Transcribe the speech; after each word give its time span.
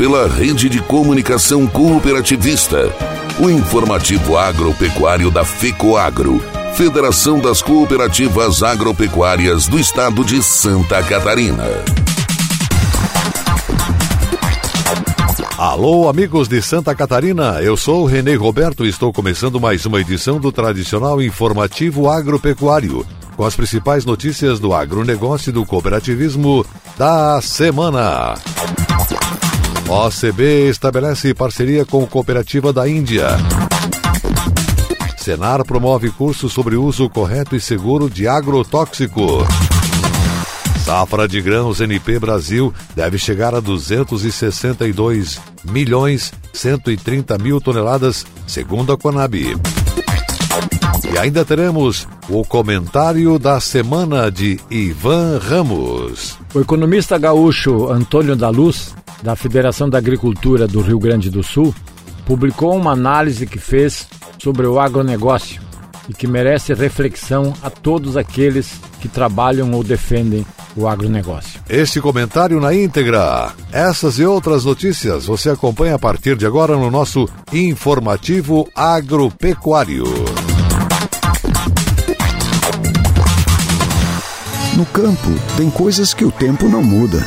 pela 0.00 0.26
rede 0.26 0.70
de 0.70 0.80
comunicação 0.80 1.66
cooperativista, 1.66 2.90
o 3.38 3.50
informativo 3.50 4.38
agropecuário 4.38 5.30
da 5.30 5.44
FECOAGRO, 5.44 6.42
Federação 6.72 7.38
das 7.38 7.60
Cooperativas 7.60 8.62
Agropecuárias 8.62 9.68
do 9.68 9.78
Estado 9.78 10.24
de 10.24 10.42
Santa 10.42 11.02
Catarina. 11.02 11.66
Alô, 15.58 16.08
amigos 16.08 16.48
de 16.48 16.62
Santa 16.62 16.94
Catarina, 16.94 17.60
eu 17.60 17.76
sou 17.76 18.04
o 18.04 18.06
Renê 18.06 18.36
Roberto 18.36 18.86
e 18.86 18.88
estou 18.88 19.12
começando 19.12 19.60
mais 19.60 19.84
uma 19.84 20.00
edição 20.00 20.40
do 20.40 20.50
tradicional 20.50 21.20
informativo 21.20 22.08
agropecuário, 22.08 23.06
com 23.36 23.44
as 23.44 23.54
principais 23.54 24.06
notícias 24.06 24.58
do 24.58 24.72
agronegócio 24.72 25.50
e 25.50 25.52
do 25.52 25.66
cooperativismo 25.66 26.64
da 26.96 27.38
semana. 27.42 28.36
OCB 29.90 30.68
estabelece 30.68 31.34
parceria 31.34 31.84
com 31.84 32.06
Cooperativa 32.06 32.72
da 32.72 32.88
Índia. 32.88 33.26
Senar 35.16 35.64
promove 35.64 36.10
curso 36.10 36.48
sobre 36.48 36.76
uso 36.76 37.10
correto 37.10 37.56
e 37.56 37.60
seguro 37.60 38.08
de 38.08 38.28
agrotóxico. 38.28 39.44
Safra 40.84 41.26
de 41.26 41.40
grãos 41.40 41.80
NP 41.80 42.20
Brasil 42.20 42.72
deve 42.94 43.18
chegar 43.18 43.52
a 43.52 43.58
262 43.58 45.40
milhões 45.64 46.32
130 46.52 47.36
mil 47.38 47.60
toneladas, 47.60 48.24
segundo 48.46 48.92
a 48.92 48.96
Conab. 48.96 49.34
E 51.12 51.18
ainda 51.18 51.44
teremos 51.44 52.06
o 52.28 52.44
comentário 52.44 53.40
da 53.40 53.58
semana 53.58 54.30
de 54.30 54.60
Ivan 54.70 55.38
Ramos. 55.38 56.38
O 56.54 56.60
economista 56.60 57.18
gaúcho 57.18 57.90
Antônio 57.90 58.36
da 58.36 58.48
Luz, 58.48 58.94
da 59.22 59.36
Federação 59.36 59.88
da 59.88 59.98
Agricultura 59.98 60.66
do 60.66 60.80
Rio 60.80 60.98
Grande 60.98 61.30
do 61.30 61.42
Sul, 61.42 61.74
publicou 62.24 62.76
uma 62.76 62.92
análise 62.92 63.46
que 63.46 63.58
fez 63.58 64.06
sobre 64.38 64.66
o 64.66 64.78
agronegócio 64.78 65.60
e 66.08 66.14
que 66.14 66.26
merece 66.26 66.74
reflexão 66.74 67.52
a 67.62 67.70
todos 67.70 68.16
aqueles 68.16 68.80
que 69.00 69.08
trabalham 69.08 69.70
ou 69.72 69.84
defendem 69.84 70.44
o 70.76 70.88
agronegócio. 70.88 71.60
Este 71.68 72.00
comentário 72.00 72.60
na 72.60 72.74
íntegra. 72.74 73.52
Essas 73.72 74.18
e 74.18 74.24
outras 74.24 74.64
notícias 74.64 75.26
você 75.26 75.50
acompanha 75.50 75.94
a 75.94 75.98
partir 75.98 76.36
de 76.36 76.46
agora 76.46 76.76
no 76.76 76.90
nosso 76.90 77.28
informativo 77.52 78.68
agropecuário. 78.74 80.04
No 84.76 84.86
campo, 84.86 85.28
tem 85.56 85.68
coisas 85.68 86.14
que 86.14 86.24
o 86.24 86.30
tempo 86.30 86.66
não 86.68 86.82
muda, 86.82 87.26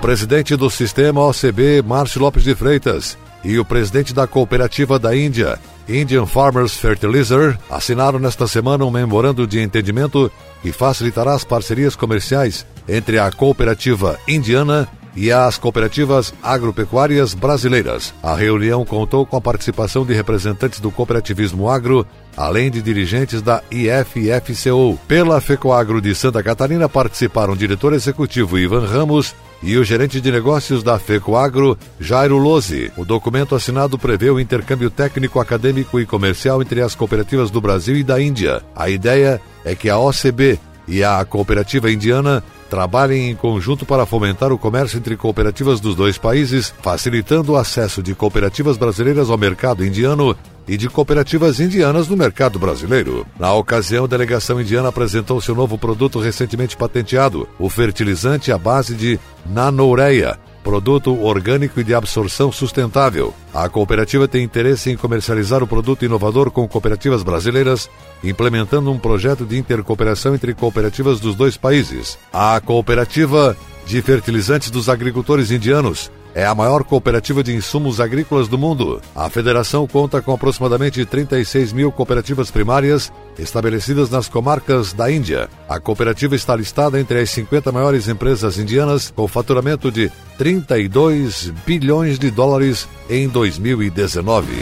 Presidente 0.00 0.56
do 0.56 0.70
sistema 0.70 1.20
OCB, 1.20 1.82
Márcio 1.82 2.22
Lopes 2.22 2.42
de 2.42 2.54
Freitas, 2.54 3.18
e 3.44 3.58
o 3.58 3.64
presidente 3.64 4.14
da 4.14 4.26
cooperativa 4.26 4.98
da 4.98 5.14
Índia, 5.14 5.58
Indian 5.86 6.24
Farmers 6.24 6.74
Fertilizer, 6.74 7.58
assinaram 7.70 8.18
nesta 8.18 8.48
semana 8.48 8.84
um 8.84 8.90
memorando 8.90 9.46
de 9.46 9.60
entendimento 9.60 10.32
que 10.62 10.72
facilitará 10.72 11.34
as 11.34 11.44
parcerias 11.44 11.94
comerciais 11.94 12.66
entre 12.88 13.18
a 13.18 13.30
cooperativa 13.30 14.18
indiana 14.26 14.88
e 15.14 15.30
as 15.30 15.58
cooperativas 15.58 16.32
agropecuárias 16.42 17.34
brasileiras. 17.34 18.14
A 18.22 18.34
reunião 18.34 18.84
contou 18.84 19.26
com 19.26 19.36
a 19.36 19.40
participação 19.40 20.06
de 20.06 20.14
representantes 20.14 20.80
do 20.80 20.90
cooperativismo 20.90 21.68
agro, 21.68 22.06
além 22.36 22.70
de 22.70 22.80
dirigentes 22.80 23.42
da 23.42 23.62
IFFCO. 23.70 24.98
Pela 25.06 25.40
FECOAGRO 25.40 26.00
de 26.00 26.14
Santa 26.14 26.42
Catarina 26.42 26.88
participaram 26.88 27.52
o 27.52 27.56
diretor 27.56 27.92
executivo 27.92 28.58
Ivan 28.58 28.86
Ramos 28.86 29.34
e 29.62 29.76
o 29.76 29.84
gerente 29.84 30.20
de 30.20 30.32
negócios 30.32 30.82
da 30.82 30.98
FECOAGRO, 30.98 31.78
Jairo 32.00 32.38
Lose. 32.38 32.90
O 32.96 33.04
documento 33.04 33.54
assinado 33.54 33.98
prevê 33.98 34.30
o 34.30 34.40
intercâmbio 34.40 34.90
técnico, 34.90 35.38
acadêmico 35.38 36.00
e 36.00 36.06
comercial 36.06 36.62
entre 36.62 36.80
as 36.80 36.94
cooperativas 36.94 37.50
do 37.50 37.60
Brasil 37.60 37.96
e 37.96 38.04
da 38.04 38.20
Índia. 38.20 38.62
A 38.74 38.88
ideia 38.88 39.40
é 39.64 39.74
que 39.74 39.90
a 39.90 39.98
OCB 39.98 40.58
e 40.88 41.04
a 41.04 41.24
cooperativa 41.24 41.90
indiana 41.90 42.42
trabalhem 42.68 43.30
em 43.30 43.34
conjunto 43.34 43.84
para 43.84 44.06
fomentar 44.06 44.52
o 44.52 44.58
comércio 44.58 44.96
entre 44.96 45.16
cooperativas 45.16 45.80
dos 45.80 45.94
dois 45.94 46.16
países, 46.16 46.72
facilitando 46.80 47.52
o 47.52 47.56
acesso 47.56 48.02
de 48.02 48.14
cooperativas 48.14 48.76
brasileiras 48.76 49.28
ao 49.28 49.36
mercado 49.36 49.84
indiano 49.84 50.36
e 50.70 50.76
de 50.76 50.88
cooperativas 50.88 51.58
indianas 51.58 52.06
no 52.06 52.16
mercado 52.16 52.56
brasileiro. 52.56 53.26
Na 53.36 53.52
ocasião, 53.52 54.04
a 54.04 54.06
delegação 54.06 54.60
indiana 54.60 54.88
apresentou 54.88 55.40
seu 55.40 55.52
novo 55.52 55.76
produto 55.76 56.20
recentemente 56.20 56.76
patenteado, 56.76 57.48
o 57.58 57.68
fertilizante 57.68 58.52
à 58.52 58.56
base 58.56 58.94
de 58.94 59.18
nanoureia, 59.44 60.38
produto 60.62 61.20
orgânico 61.20 61.80
e 61.80 61.82
de 61.82 61.92
absorção 61.92 62.52
sustentável. 62.52 63.34
A 63.52 63.68
cooperativa 63.68 64.28
tem 64.28 64.44
interesse 64.44 64.92
em 64.92 64.96
comercializar 64.96 65.60
o 65.60 65.66
produto 65.66 66.04
inovador 66.04 66.52
com 66.52 66.68
cooperativas 66.68 67.24
brasileiras, 67.24 67.90
implementando 68.22 68.92
um 68.92 68.98
projeto 68.98 69.44
de 69.44 69.58
intercooperação 69.58 70.36
entre 70.36 70.54
cooperativas 70.54 71.18
dos 71.18 71.34
dois 71.34 71.56
países. 71.56 72.16
A 72.32 72.60
cooperativa 72.60 73.56
de 73.84 74.00
fertilizantes 74.02 74.70
dos 74.70 74.88
agricultores 74.88 75.50
indianos 75.50 76.12
é 76.34 76.46
a 76.46 76.54
maior 76.54 76.84
cooperativa 76.84 77.42
de 77.42 77.54
insumos 77.54 78.00
agrícolas 78.00 78.48
do 78.48 78.58
mundo. 78.58 79.00
A 79.14 79.28
federação 79.28 79.86
conta 79.86 80.22
com 80.22 80.32
aproximadamente 80.32 81.04
36 81.04 81.72
mil 81.72 81.90
cooperativas 81.90 82.50
primárias 82.50 83.12
estabelecidas 83.38 84.10
nas 84.10 84.28
comarcas 84.28 84.92
da 84.92 85.10
Índia. 85.10 85.48
A 85.68 85.80
cooperativa 85.80 86.34
está 86.34 86.54
listada 86.54 87.00
entre 87.00 87.20
as 87.20 87.30
50 87.30 87.72
maiores 87.72 88.08
empresas 88.08 88.58
indianas, 88.58 89.12
com 89.14 89.26
faturamento 89.26 89.90
de 89.90 90.10
32 90.38 91.52
bilhões 91.66 92.18
de 92.18 92.30
dólares 92.30 92.88
em 93.08 93.28
2019. 93.28 94.52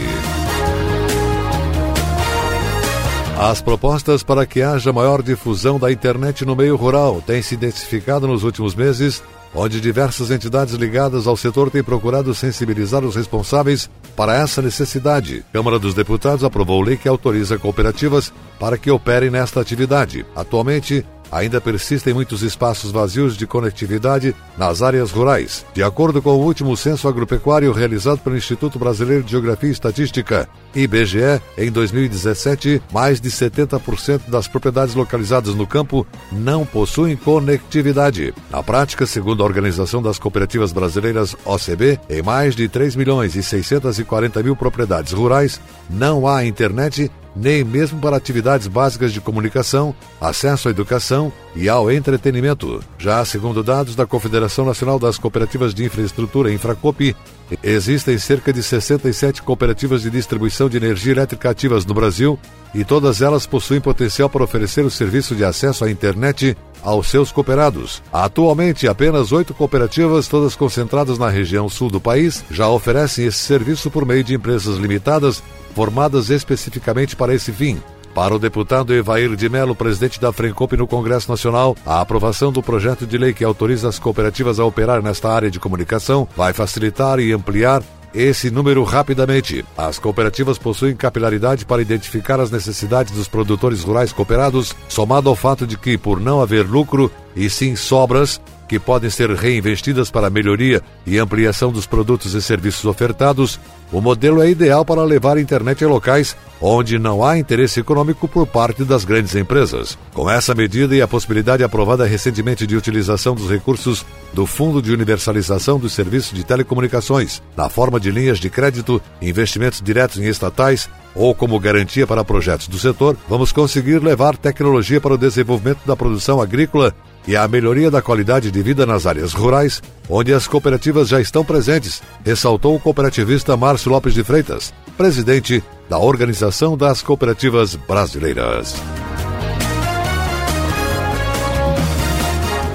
As 3.39 3.61
propostas 3.61 4.21
para 4.21 4.45
que 4.45 4.61
haja 4.61 4.91
maior 4.91 5.23
difusão 5.23 5.79
da 5.79 5.89
internet 5.89 6.43
no 6.43 6.57
meio 6.57 6.75
rural 6.75 7.23
têm 7.25 7.41
se 7.41 7.55
intensificado 7.55 8.27
nos 8.27 8.43
últimos 8.43 8.75
meses 8.75 9.23
onde 9.53 9.81
diversas 9.81 10.31
entidades 10.31 10.75
ligadas 10.75 11.27
ao 11.27 11.35
setor 11.35 11.69
têm 11.71 11.83
procurado 11.83 12.33
sensibilizar 12.33 13.03
os 13.03 13.15
responsáveis 13.15 13.89
para 14.15 14.35
essa 14.35 14.61
necessidade. 14.61 15.43
Câmara 15.51 15.79
dos 15.79 15.93
Deputados 15.93 16.43
aprovou 16.43 16.81
lei 16.81 16.97
que 16.97 17.07
autoriza 17.07 17.57
cooperativas 17.57 18.31
para 18.59 18.77
que 18.77 18.91
operem 18.91 19.29
nesta 19.29 19.61
atividade. 19.61 20.25
Atualmente, 20.35 21.05
ainda 21.31 21.61
persistem 21.61 22.13
muitos 22.13 22.41
espaços 22.41 22.91
vazios 22.91 23.37
de 23.37 23.47
conectividade 23.47 24.35
nas 24.57 24.81
áreas 24.81 25.11
rurais. 25.11 25.65
De 25.73 25.83
acordo 25.83 26.21
com 26.21 26.31
o 26.31 26.43
último 26.43 26.75
censo 26.75 27.07
agropecuário 27.07 27.71
realizado 27.71 28.19
pelo 28.19 28.37
Instituto 28.37 28.79
Brasileiro 28.79 29.23
de 29.23 29.31
Geografia 29.31 29.69
e 29.69 29.71
Estatística, 29.71 30.47
IBGE, 30.75 31.41
em 31.57 31.71
2017, 31.71 32.81
mais 32.91 33.19
de 33.19 33.29
70% 33.29 34.29
das 34.29 34.47
propriedades 34.47 34.95
localizadas 34.95 35.55
no 35.55 35.65
campo 35.65 36.05
não 36.31 36.65
possuem 36.65 37.15
conectividade. 37.15 38.33
Na 38.49 38.61
prática, 38.61 39.05
segundo 39.05 39.43
a 39.43 39.45
Organização 39.45 40.01
das 40.01 40.19
Cooperativas 40.19 40.71
Brasileiras 40.71 41.35
OCB, 41.45 41.99
em 42.09 42.21
mais 42.21 42.55
de 42.55 42.67
3 42.67 42.95
milhões 42.95 43.35
e 43.35 43.43
640 43.43 44.43
mil 44.43 44.55
propriedades 44.55 45.13
rurais, 45.13 45.59
não 45.89 46.27
há 46.27 46.45
internet 46.45 47.11
nem 47.39 47.63
mesmo 47.63 47.99
para 47.99 48.17
atividades 48.17 48.67
básicas 48.67 49.13
de 49.13 49.21
comunicação, 49.21 49.95
acesso 50.19 50.67
à 50.67 50.71
educação 50.71 51.31
e 51.55 51.69
ao 51.69 51.89
entretenimento. 51.89 52.83
Já 52.97 53.23
segundo 53.23 53.63
dados 53.63 53.95
da 53.95 54.05
Confederação 54.05 54.65
Nacional 54.65 54.99
das 54.99 55.17
Cooperativas 55.17 55.73
de 55.73 55.85
Infraestrutura, 55.85 56.51
Infracopi, 56.51 57.15
existem 57.63 58.17
cerca 58.17 58.51
de 58.51 58.61
67 58.61 59.41
cooperativas 59.41 60.01
de 60.01 60.09
distribuição 60.09 60.69
de 60.69 60.77
energia 60.77 61.13
elétrica 61.13 61.49
ativas 61.49 61.85
no 61.85 61.93
Brasil 61.93 62.37
e 62.75 62.83
todas 62.83 63.21
elas 63.21 63.47
possuem 63.47 63.81
potencial 63.81 64.29
para 64.29 64.43
oferecer 64.43 64.85
o 64.85 64.91
serviço 64.91 65.35
de 65.35 65.43
acesso 65.43 65.85
à 65.85 65.89
internet 65.89 66.55
aos 66.81 67.07
seus 67.07 67.31
cooperados. 67.31 68.01
Atualmente, 68.11 68.87
apenas 68.87 69.31
oito 69.31 69.53
cooperativas, 69.53 70.27
todas 70.27 70.55
concentradas 70.55 71.17
na 71.17 71.29
região 71.29 71.67
sul 71.67 71.89
do 71.89 71.99
país, 71.99 72.43
já 72.51 72.67
oferecem 72.69 73.25
esse 73.25 73.39
serviço 73.39 73.89
por 73.89 74.05
meio 74.05 74.23
de 74.23 74.35
empresas 74.35 74.77
limitadas 74.77 75.41
formadas 75.73 76.29
especificamente 76.29 77.15
para 77.15 77.33
esse 77.33 77.51
fim. 77.51 77.81
Para 78.13 78.35
o 78.35 78.39
deputado 78.39 78.93
Evair 78.93 79.35
de 79.35 79.47
Mello, 79.47 79.75
presidente 79.75 80.19
da 80.19 80.33
Frencop 80.33 80.75
no 80.75 80.87
Congresso 80.87 81.29
Nacional, 81.29 81.75
a 81.85 82.01
aprovação 82.01 82.51
do 82.51 82.61
projeto 82.61 83.05
de 83.05 83.17
lei 83.17 83.33
que 83.33 83.43
autoriza 83.43 83.87
as 83.87 83.99
cooperativas 83.99 84.59
a 84.59 84.65
operar 84.65 85.01
nesta 85.01 85.29
área 85.29 85.51
de 85.51 85.59
comunicação 85.59 86.27
vai 86.35 86.51
facilitar 86.51 87.19
e 87.19 87.31
ampliar 87.31 87.83
esse 88.13 88.49
número 88.49 88.83
rapidamente. 88.83 89.63
As 89.77 89.99
cooperativas 89.99 90.57
possuem 90.57 90.95
capilaridade 90.95 91.65
para 91.65 91.81
identificar 91.81 92.39
as 92.39 92.51
necessidades 92.51 93.13
dos 93.13 93.27
produtores 93.27 93.83
rurais 93.83 94.11
cooperados, 94.11 94.75
somado 94.87 95.29
ao 95.29 95.35
fato 95.35 95.67
de 95.67 95.77
que, 95.77 95.97
por 95.97 96.19
não 96.19 96.41
haver 96.41 96.65
lucro 96.65 97.11
e 97.35 97.49
sim 97.49 97.75
sobras, 97.75 98.41
que 98.69 98.79
podem 98.79 99.09
ser 99.09 99.31
reinvestidas 99.31 100.11
para 100.11 100.27
a 100.27 100.29
melhoria 100.29 100.81
e 101.05 101.17
ampliação 101.17 101.71
dos 101.71 101.87
produtos 101.87 102.35
e 102.35 102.41
serviços 102.41 102.85
ofertados, 102.85 103.59
o 103.91 103.99
modelo 103.99 104.43
é 104.43 104.49
ideal 104.49 104.85
para 104.85 105.03
levar 105.03 105.37
a 105.37 105.41
internet 105.41 105.83
a 105.83 105.87
locais 105.87 106.37
onde 106.61 106.99
não 106.99 107.25
há 107.25 107.39
interesse 107.39 107.79
econômico 107.79 108.27
por 108.27 108.45
parte 108.45 108.83
das 108.83 109.03
grandes 109.03 109.33
empresas. 109.35 109.97
Com 110.13 110.29
essa 110.29 110.53
medida 110.53 110.95
e 110.95 111.01
a 111.01 111.07
possibilidade 111.07 111.63
aprovada 111.63 112.05
recentemente 112.05 112.67
de 112.67 112.77
utilização 112.77 113.33
dos 113.33 113.49
recursos 113.49 114.05
do 114.33 114.45
Fundo 114.45 114.83
de 114.83 114.91
Universalização 114.91 115.79
dos 115.79 115.93
Serviços 115.93 116.37
de 116.37 116.43
Telecomunicações, 116.43 117.41
na 117.57 117.69
forma 117.69 117.99
de 117.99 118.11
linhas 118.11 118.37
de 118.37 118.51
crédito, 118.51 119.01
investimentos 119.19 119.81
diretos 119.81 120.19
em 120.19 120.27
estatais 120.27 120.87
ou 121.15 121.33
como 121.33 121.59
garantia 121.59 122.05
para 122.05 122.23
projetos 122.23 122.67
do 122.67 122.77
setor, 122.77 123.17
vamos 123.27 123.51
conseguir 123.51 124.03
levar 124.03 124.37
tecnologia 124.37 125.01
para 125.01 125.15
o 125.15 125.17
desenvolvimento 125.17 125.79
da 125.87 125.95
produção 125.95 126.39
agrícola 126.39 126.93
e 127.29 127.37
a 127.37 127.47
melhoria 127.47 127.91
da 127.91 128.01
qualidade 128.01 128.49
de 128.49 128.59
vida 128.63 128.87
nas 128.87 129.05
áreas 129.05 129.33
rurais, 129.33 129.83
onde 130.09 130.33
as 130.33 130.47
cooperativas 130.47 131.07
já 131.07 131.21
estão 131.21 131.45
presentes, 131.45 132.01
ressaltou 132.25 132.75
o 132.75 132.79
cooperativista 132.79 133.55
Márcio 133.55 133.91
Lopes 133.91 134.15
de 134.15 134.23
Freitas, 134.23 134.73
presidente 134.97 135.63
da 135.87 135.99
Organização 135.99 136.75
das 136.75 137.03
Cooperativas 137.03 137.75
Brasileiras. 137.75 138.73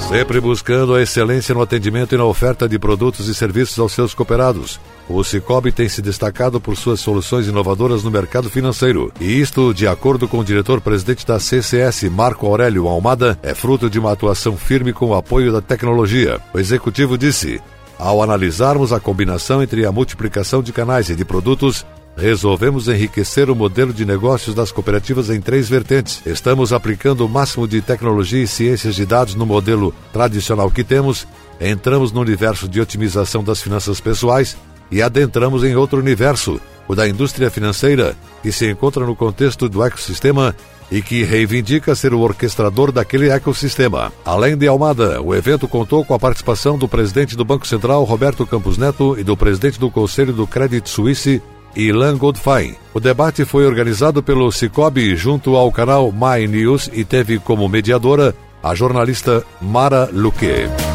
Sempre 0.09 0.41
buscando 0.41 0.95
a 0.95 1.03
excelência 1.03 1.53
no 1.53 1.61
atendimento 1.61 2.15
e 2.15 2.19
na 2.19 2.25
oferta 2.25 2.69
de 2.69 2.79
produtos 2.79 3.27
e 3.27 3.35
serviços 3.35 3.77
aos 3.81 3.91
seus 3.91 4.15
cooperados. 4.15 4.79
O 5.09 5.23
Cicobi 5.23 5.71
tem 5.71 5.89
se 5.89 6.01
destacado 6.01 6.59
por 6.59 6.77
suas 6.77 6.99
soluções 7.01 7.47
inovadoras 7.47 8.03
no 8.03 8.11
mercado 8.11 8.49
financeiro. 8.49 9.13
E 9.21 9.39
isto, 9.39 9.75
de 9.75 9.87
acordo 9.87 10.27
com 10.27 10.39
o 10.39 10.45
diretor-presidente 10.45 11.27
da 11.27 11.39
CCS, 11.39 12.05
Marco 12.05 12.47
Aurélio 12.47 12.89
Almada, 12.89 13.39
é 13.43 13.55
fruto 13.55 13.91
de 13.91 13.99
uma 13.99 14.13
atuação 14.13 14.57
firme 14.57 14.93
com 14.93 15.07
o 15.07 15.15
apoio 15.15 15.53
da 15.53 15.61
tecnologia. 15.61 16.41
O 16.55 16.59
executivo 16.59 17.19
disse: 17.19 17.61
ao 17.99 18.23
analisarmos 18.23 18.93
a 18.93 19.01
combinação 19.01 19.63
entre 19.63 19.85
a 19.85 19.93
multiplicação 19.93 20.63
de 20.63 20.73
canais 20.73 21.11
e 21.11 21.15
de 21.15 21.25
produtos, 21.25 21.85
resolvemos 22.17 22.89
enriquecer 22.89 23.51
o 23.51 23.55
modelo 23.55 23.93
de 23.93 24.07
negócios 24.07 24.55
das 24.55 24.73
cooperativas 24.73 25.29
em 25.29 25.41
três 25.41 25.69
vertentes. 25.69 26.23
Estamos 26.25 26.73
aplicando 26.73 27.27
o 27.27 27.29
máximo 27.29 27.69
de 27.69 27.83
tecnologia 27.83 28.43
e 28.43 28.47
ciências 28.47 28.95
de 28.95 29.05
dados 29.05 29.35
no 29.35 29.45
modelo 29.45 29.95
tradicional 30.13 30.71
que 30.71 30.83
temos, 30.83 31.27
entramos 31.61 32.11
no 32.11 32.21
universo 32.21 32.69
de 32.69 32.81
otimização 32.81 33.45
das 33.45 33.61
finanças 33.61 34.01
pessoais 34.01 34.57
e 34.95 35.03
adentramos 35.03 35.65
em 35.65 35.75
outro 35.75 35.99
universo, 35.99 36.61
o 36.87 36.95
da 36.95 37.09
indústria 37.09 37.51
financeira, 37.51 38.15
que 38.45 38.53
se 38.53 38.71
encontra 38.71 39.05
no 39.05 39.17
contexto 39.17 39.69
do 39.69 39.83
ecossistema 39.83 40.55
e 40.89 41.03
que 41.03 41.25
reivindica 41.25 41.97
ser 41.97 42.15
o 42.15 42.21
orquestrador 42.21 42.93
daquele 42.93 43.29
ecossistema. 43.29 44.13
Além 44.25 44.57
de 44.57 44.69
Almada, 44.69 45.21
o 45.21 45.35
evento 45.35 45.67
contou 45.67 46.05
com 46.05 46.15
a 46.15 46.19
participação 46.19 46.79
do 46.79 46.87
presidente 46.87 47.37
do 47.37 47.45
Banco 47.45 47.67
Central, 47.67 48.05
Roberto 48.05 48.47
Campos 48.47 48.79
Neto, 48.79 49.19
e 49.19 49.25
do 49.25 49.37
presidente 49.37 49.81
do 49.81 49.91
Conselho 49.91 50.33
do 50.33 50.47
Credit 50.47 50.89
Suisse, 50.89 51.43
Ilan 51.75 52.17
Goldfein. 52.17 52.77
O 52.93 53.01
debate 53.01 53.45
foi 53.45 53.67
organizado 53.67 54.23
pelo 54.23 54.53
Cicobi 54.53 55.17
junto 55.17 55.57
ao 55.57 55.73
canal 55.73 56.13
My 56.13 56.47
News 56.47 56.89
e 56.93 57.05
teve 57.05 57.41
como 57.41 57.69
mediadora 57.69 58.33
a 58.63 58.77
jornalista 58.77 59.45
Mara 59.61 60.09
Luque. 60.13 60.94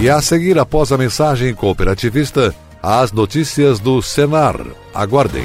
E 0.00 0.08
a 0.08 0.22
seguir, 0.22 0.58
após 0.58 0.92
a 0.92 0.96
mensagem 0.96 1.54
cooperativista, 1.54 2.54
as 2.82 3.12
notícias 3.12 3.78
do 3.78 4.00
Senar. 4.00 4.56
Aguardem. 4.94 5.44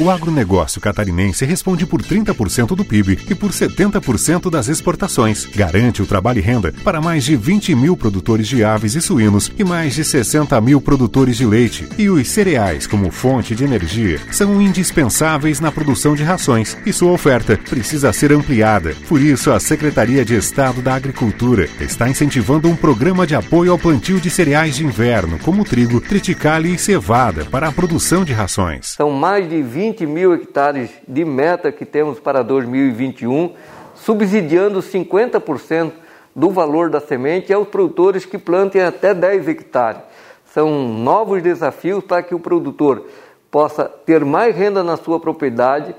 O 0.00 0.10
agronegócio 0.10 0.80
catarinense 0.80 1.44
responde 1.44 1.84
por 1.84 2.02
30% 2.02 2.74
do 2.74 2.84
PIB 2.84 3.18
e 3.28 3.34
por 3.34 3.50
70% 3.50 4.50
das 4.50 4.68
exportações. 4.68 5.44
Garante 5.54 6.02
o 6.02 6.06
trabalho 6.06 6.38
e 6.38 6.42
renda 6.42 6.72
para 6.82 7.00
mais 7.00 7.24
de 7.24 7.36
20 7.36 7.74
mil 7.74 7.96
produtores 7.96 8.48
de 8.48 8.64
aves 8.64 8.94
e 8.94 9.02
suínos 9.02 9.52
e 9.58 9.62
mais 9.62 9.94
de 9.94 10.02
60 10.02 10.58
mil 10.62 10.80
produtores 10.80 11.36
de 11.36 11.44
leite. 11.44 11.86
E 11.98 12.08
os 12.08 12.28
cereais, 12.28 12.86
como 12.86 13.10
fonte 13.10 13.54
de 13.54 13.64
energia, 13.64 14.18
são 14.30 14.62
indispensáveis 14.62 15.60
na 15.60 15.70
produção 15.70 16.14
de 16.14 16.22
rações 16.22 16.76
e 16.86 16.92
sua 16.92 17.12
oferta 17.12 17.56
precisa 17.56 18.12
ser 18.12 18.32
ampliada. 18.32 18.96
Por 19.08 19.20
isso, 19.20 19.52
a 19.52 19.60
Secretaria 19.60 20.24
de 20.24 20.34
Estado 20.34 20.80
da 20.80 20.94
Agricultura 20.94 21.68
está 21.80 22.08
incentivando 22.08 22.68
um 22.68 22.74
programa 22.74 23.26
de 23.26 23.34
apoio 23.34 23.70
ao 23.70 23.78
plantio 23.78 24.20
de 24.20 24.30
cereais 24.30 24.74
de 24.76 24.86
inverno, 24.86 25.38
como 25.38 25.64
trigo, 25.64 26.00
triticale 26.00 26.74
e 26.74 26.78
cevada, 26.78 27.44
para 27.44 27.68
a 27.68 27.72
produção 27.72 28.24
de 28.24 28.32
rações. 28.32 28.94
São 28.96 29.10
mais 29.10 29.48
de 29.48 29.62
20 29.62 29.81
20 29.82 30.06
mil 30.06 30.32
hectares 30.32 30.90
de 31.08 31.24
meta 31.24 31.72
que 31.72 31.84
temos 31.84 32.20
para 32.20 32.44
2021, 32.44 33.52
subsidiando 33.96 34.78
50% 34.78 35.90
do 36.36 36.50
valor 36.50 36.88
da 36.88 37.00
semente 37.00 37.52
aos 37.52 37.66
produtores 37.66 38.24
que 38.24 38.38
plantem 38.38 38.80
até 38.80 39.12
10 39.12 39.48
hectares. 39.48 40.00
São 40.44 40.70
novos 40.86 41.42
desafios 41.42 42.04
para 42.04 42.22
que 42.22 42.32
o 42.32 42.38
produtor 42.38 43.08
possa 43.50 43.86
ter 43.86 44.24
mais 44.24 44.54
renda 44.54 44.84
na 44.84 44.96
sua 44.96 45.18
propriedade 45.18 45.96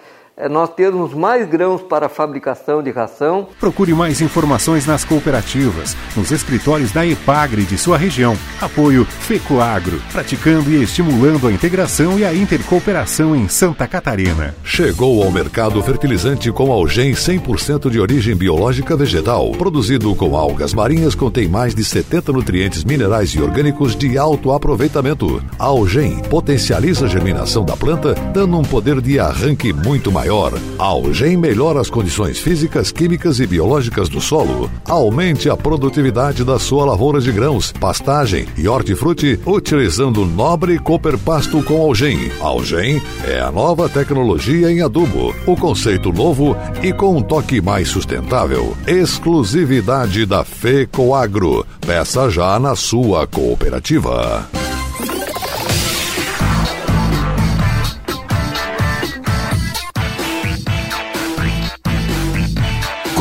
nós 0.49 0.69
termos 0.69 1.13
mais 1.13 1.47
grãos 1.47 1.81
para 1.81 2.07
a 2.07 2.09
fabricação 2.09 2.81
de 2.81 2.89
ração. 2.89 3.47
Procure 3.59 3.93
mais 3.93 4.19
informações 4.19 4.85
nas 4.85 5.05
cooperativas, 5.05 5.95
nos 6.15 6.31
escritórios 6.31 6.91
da 6.91 7.05
EPAGRE 7.05 7.63
de 7.63 7.77
sua 7.77 7.97
região. 7.97 8.35
Apoio 8.59 9.05
FECOAGRO, 9.05 10.01
praticando 10.11 10.71
e 10.71 10.81
estimulando 10.81 11.47
a 11.47 11.51
integração 11.51 12.17
e 12.17 12.25
a 12.25 12.33
intercooperação 12.33 13.35
em 13.35 13.47
Santa 13.47 13.87
Catarina. 13.87 14.55
Chegou 14.63 15.23
ao 15.23 15.31
mercado 15.31 15.81
fertilizante 15.83 16.51
com 16.51 16.71
algem 16.71 17.13
100% 17.13 17.89
de 17.89 17.99
origem 17.99 18.35
biológica 18.35 18.97
vegetal, 18.97 19.51
produzido 19.51 20.13
com 20.15 20.35
algas 20.35 20.73
marinhas, 20.73 21.13
contém 21.13 21.47
mais 21.47 21.75
de 21.75 21.83
70 21.83 22.31
nutrientes 22.33 22.83
minerais 22.83 23.29
e 23.31 23.41
orgânicos 23.41 23.95
de 23.95 24.17
alto 24.17 24.51
aproveitamento. 24.51 25.43
A 25.59 25.65
algem 25.65 26.19
potencializa 26.23 27.05
a 27.05 27.09
germinação 27.09 27.63
da 27.63 27.77
planta, 27.77 28.15
dando 28.33 28.57
um 28.57 28.63
poder 28.63 28.99
de 28.99 29.19
arranque 29.19 29.71
muito 29.71 30.11
maior 30.11 30.22
maior. 30.23 30.53
Algem 30.77 31.35
melhora 31.35 31.81
as 31.81 31.89
condições 31.89 32.39
físicas, 32.39 32.91
químicas 32.91 33.39
e 33.39 33.47
biológicas 33.47 34.07
do 34.07 34.21
solo. 34.21 34.71
Aumente 34.87 35.49
a 35.49 35.57
produtividade 35.57 36.45
da 36.45 36.57
sua 36.57 36.85
lavoura 36.85 37.19
de 37.19 37.31
grãos, 37.31 37.73
pastagem 37.73 38.45
e 38.57 38.67
hortifruti 38.67 39.37
utilizando 39.45 40.25
nobre 40.25 40.79
Cooper 40.79 41.17
Pasto 41.17 41.61
com 41.63 41.81
Algem. 41.81 42.31
Algem 42.39 43.01
é 43.27 43.41
a 43.41 43.51
nova 43.51 43.89
tecnologia 43.89 44.71
em 44.71 44.81
adubo, 44.81 45.35
o 45.45 45.57
conceito 45.57 46.13
novo 46.13 46.55
e 46.81 46.93
com 46.93 47.17
um 47.17 47.21
toque 47.21 47.59
mais 47.59 47.89
sustentável. 47.89 48.77
Exclusividade 48.87 50.25
da 50.25 50.45
FECOAGRO. 50.45 51.65
Peça 51.85 52.29
já 52.29 52.57
na 52.59 52.75
sua 52.75 53.27
cooperativa. 53.27 54.62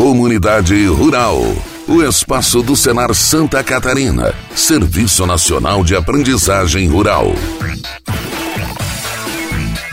Comunidade 0.02 0.84
Rural. 0.86 1.40
O 1.86 2.02
espaço 2.02 2.60
do 2.60 2.74
Senar 2.74 3.14
Santa 3.14 3.62
Catarina. 3.62 4.34
Serviço 4.52 5.24
Nacional 5.24 5.84
de 5.84 5.94
Aprendizagem 5.94 6.88
Rural. 6.88 7.26